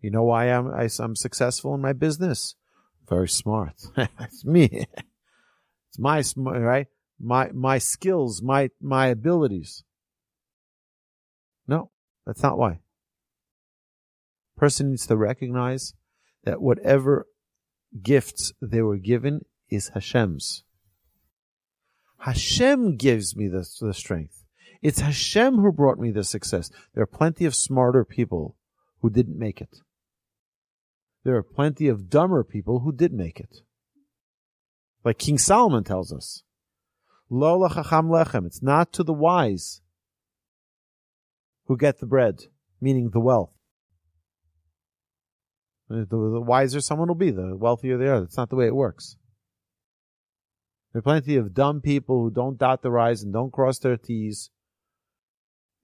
[0.00, 2.54] You know why I'm, I, am i am successful in my business?
[3.08, 3.74] Very smart.
[3.96, 4.86] it's me.
[5.88, 6.86] It's my, right?
[7.18, 9.82] My, my skills, my, my abilities.
[11.66, 11.90] No,
[12.26, 12.80] that's not why.
[14.56, 15.94] Person needs to recognize
[16.44, 17.26] that whatever
[18.02, 20.64] gifts they were given is Hashem's.
[22.18, 24.44] Hashem gives me the, the strength.
[24.82, 26.70] It's Hashem who brought me the success.
[26.94, 28.56] There are plenty of smarter people
[29.00, 29.78] who didn't make it.
[31.24, 33.58] There are plenty of dumber people who did make it.
[35.04, 36.42] Like King Solomon tells us.
[37.30, 38.46] Lola chacham lechem.
[38.46, 39.80] It's not to the wise
[41.66, 42.44] who get the bread,
[42.80, 43.57] meaning the wealth.
[45.88, 48.20] The, the wiser someone will be, the wealthier they are.
[48.20, 49.16] That's not the way it works.
[50.92, 53.96] There are plenty of dumb people who don't dot their I's and don't cross their
[53.96, 54.50] T's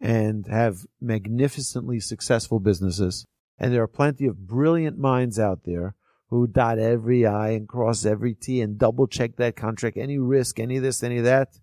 [0.01, 3.27] and have magnificently successful businesses.
[3.59, 5.95] And there are plenty of brilliant minds out there
[6.29, 10.59] who dot every I and cross every T and double check that contract, any risk,
[10.59, 11.59] any this, any that,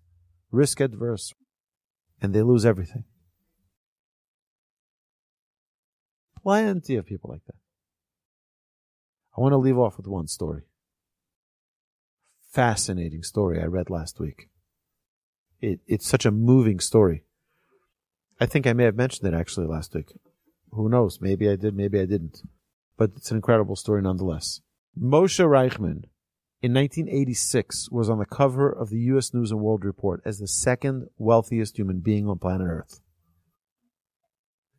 [0.50, 1.34] risk adverse.
[2.20, 3.04] And they lose everything.
[6.42, 7.61] Plenty of people like that.
[9.36, 10.62] I want to leave off with one story.
[12.50, 14.50] Fascinating story I read last week.
[15.60, 17.24] It, it's such a moving story.
[18.40, 20.12] I think I may have mentioned it actually last week.
[20.72, 21.20] Who knows?
[21.20, 22.42] Maybe I did, maybe I didn't.
[22.96, 24.60] But it's an incredible story nonetheless.
[24.98, 26.04] Moshe Reichmann
[26.60, 29.32] in 1986 was on the cover of the U.S.
[29.32, 33.00] News and World Report as the second wealthiest human being on planet Earth.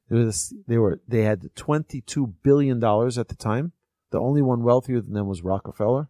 [0.09, 0.31] Were,
[0.67, 3.71] they were they had twenty two billion dollars at the time.
[4.13, 6.07] The only one wealthier than them was Rockefeller.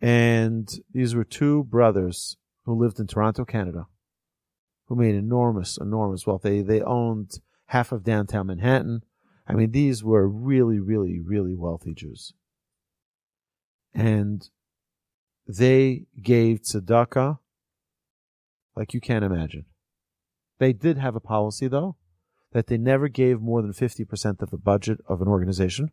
[0.00, 3.86] And these were two brothers who lived in Toronto, Canada,
[4.86, 6.40] who made enormous, enormous wealth.
[6.40, 7.32] They they owned
[7.66, 9.02] half of downtown Manhattan.
[9.46, 12.32] I mean, these were really, really, really wealthy Jews.
[13.92, 14.48] And
[15.46, 17.40] they gave tzedakah
[18.74, 19.66] like you can't imagine.
[20.58, 21.96] They did have a policy, though,
[22.52, 25.90] that they never gave more than 50% of the budget of an organization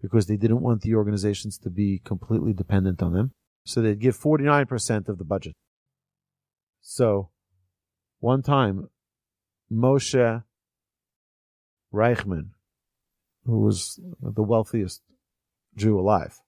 [0.00, 3.32] because they didn't want the organizations to be completely dependent on them.
[3.64, 5.54] So they'd give 49% of the budget.
[6.80, 7.30] So
[8.18, 8.88] one time,
[9.72, 10.42] Moshe
[11.94, 12.48] Reichmann,
[13.44, 15.02] who was the wealthiest
[15.76, 16.40] Jew alive,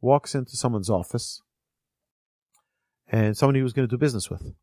[0.00, 1.42] walks into someone's office
[3.06, 4.54] and somebody he was going to do business with.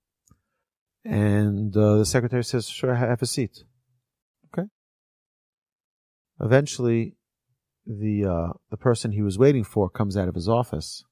[1.06, 3.64] And uh, the secretary says, Sure, have a seat.
[4.48, 4.68] Okay.
[6.42, 7.16] Eventually,
[7.86, 11.04] the uh, the person he was waiting for comes out of his office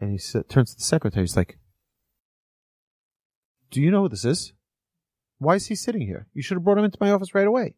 [0.00, 1.22] and he sa- turns to the secretary.
[1.22, 1.58] He's like,
[3.70, 4.52] Do you know who this is?
[5.38, 6.26] Why is he sitting here?
[6.34, 7.74] You should have brought him into my office right away.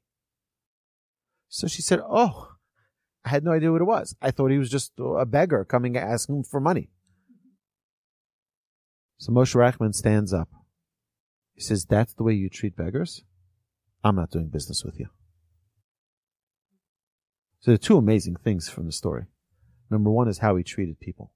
[1.49, 2.53] So she said, Oh,
[3.25, 4.15] I had no idea what it was.
[4.23, 6.91] I thought he was just a beggar coming asking for money.
[9.19, 10.49] So Moshe Reichmann stands up.
[11.57, 13.25] He says, That's the way you treat beggars?
[14.05, 15.09] I'm not doing business with you.
[17.59, 19.25] So there are two amazing things from the story.
[19.91, 21.33] Number one is how he treated people.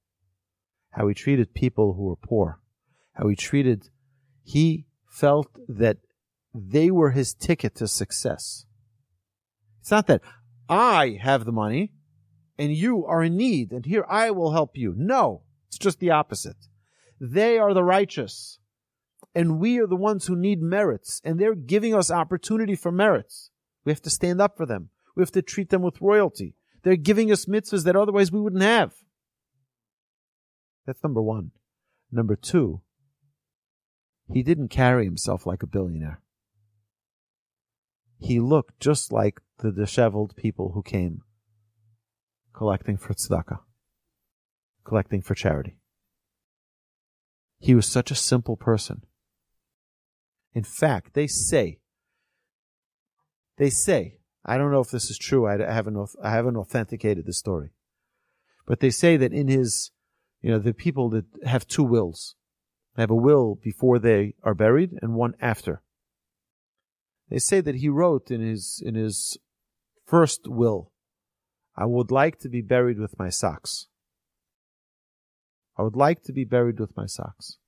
[0.91, 2.61] How he treated people who were poor.
[3.15, 3.89] How he treated,
[4.45, 5.97] he felt that
[6.55, 8.67] they were his ticket to success.
[9.81, 10.21] It's not that
[10.69, 11.93] I have the money
[12.59, 14.95] and you are in need and here I will help you.
[14.97, 16.69] No, it's just the opposite.
[17.21, 18.60] They are the righteous
[19.35, 23.51] and we are the ones who need merits and they're giving us opportunity for merits.
[23.85, 24.91] We have to stand up for them.
[25.17, 26.55] We have to treat them with royalty.
[26.83, 28.95] They're giving us mitzvahs that otherwise we wouldn't have.
[30.87, 31.53] That's number one.
[32.11, 32.81] Number two,
[34.33, 36.21] he didn't carry himself like a billionaire.
[38.19, 41.23] He looked just like the disheveled people who came
[42.53, 43.61] collecting for tzedakah,
[44.85, 45.77] collecting for charity.
[47.59, 49.03] He was such a simple person.
[50.55, 51.79] In fact, they say,
[53.57, 55.47] they say, I don't know if this is true.
[55.47, 57.71] I haven't, I haven't authenticated the story,
[58.67, 59.91] but they say that in his,
[60.41, 62.37] you know, the people that have two wills,
[62.97, 65.83] they have a will before they are buried and one after.
[67.29, 69.39] They say that he wrote in his, in his
[70.05, 70.91] first will,
[71.77, 73.87] I would like to be buried with my socks.
[75.79, 77.59] I would like to be buried with my socks.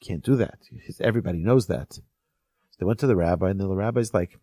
[0.00, 0.58] Can't do that.
[1.00, 1.98] Everybody knows that.
[2.78, 4.38] They went to the rabbi, and the rabbi's like,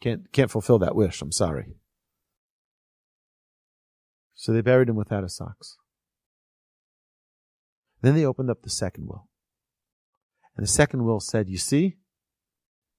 [0.00, 1.20] "Can't can't fulfill that wish.
[1.22, 1.76] I'm sorry."
[4.34, 5.76] So they buried him without his socks.
[8.00, 9.28] Then they opened up the second will,
[10.56, 11.96] and the second will said, "You see,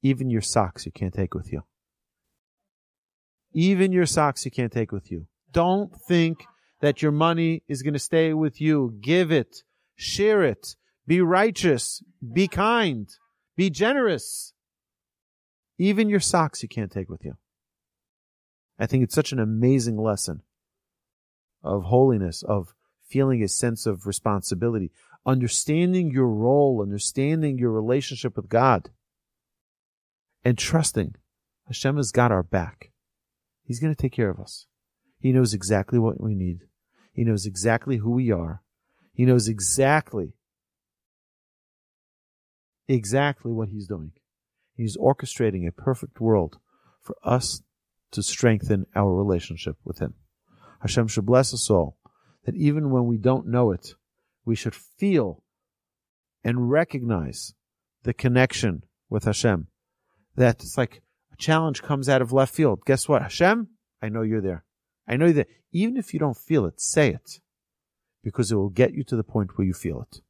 [0.01, 1.63] even your socks you can't take with you.
[3.53, 5.27] Even your socks you can't take with you.
[5.51, 6.45] Don't think
[6.81, 8.97] that your money is going to stay with you.
[9.01, 9.63] Give it,
[9.95, 10.75] share it,
[11.07, 12.03] be righteous,
[12.33, 13.09] be kind,
[13.55, 14.53] be generous.
[15.77, 17.35] Even your socks you can't take with you.
[18.79, 20.41] I think it's such an amazing lesson
[21.63, 22.73] of holiness, of
[23.07, 24.91] feeling a sense of responsibility,
[25.25, 28.89] understanding your role, understanding your relationship with God,
[30.43, 31.15] and trusting
[31.67, 32.91] Hashem has got our back.
[33.63, 34.67] He's going to take care of us.
[35.19, 36.59] He knows exactly what we need.
[37.11, 38.61] He knows exactly who we are.
[39.13, 40.33] He knows exactly
[42.87, 44.11] exactly what he's doing.
[44.75, 46.57] He's orchestrating a perfect world
[47.01, 47.61] for us
[48.11, 50.15] to strengthen our relationship with him.
[50.81, 51.97] Hashem should bless us all
[52.45, 53.93] that even when we don't know it,
[54.45, 55.43] we should feel
[56.43, 57.53] and recognize
[58.03, 59.67] the connection with Hashem.
[60.35, 61.01] That it's like
[61.33, 62.81] a challenge comes out of left field.
[62.85, 63.23] Guess what?
[63.23, 63.69] Hashem,
[64.01, 64.63] I know you're there.
[65.07, 67.39] I know that even if you don't feel it, say it
[68.23, 70.21] because it will get you to the point where you feel it.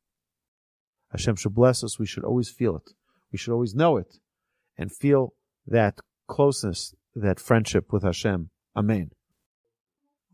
[1.16, 2.00] Hashem should bless us.
[2.00, 2.92] We should always feel it.
[3.32, 4.20] We should always know it
[4.78, 5.34] and feel
[5.66, 8.50] that closeness, that friendship with Hashem.
[8.76, 9.12] Amen.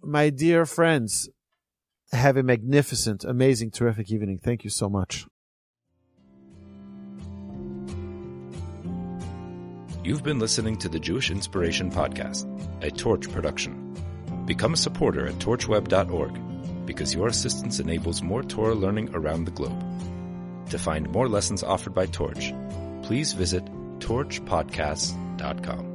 [0.01, 1.29] My dear friends,
[2.11, 4.39] have a magnificent, amazing, terrific evening.
[4.43, 5.27] Thank you so much.
[10.03, 12.47] You've been listening to the Jewish Inspiration Podcast,
[12.83, 13.95] a Torch production.
[14.47, 19.79] Become a supporter at torchweb.org because your assistance enables more Torah learning around the globe.
[20.71, 22.53] To find more lessons offered by Torch,
[23.03, 23.65] please visit
[23.99, 25.90] torchpodcasts.com.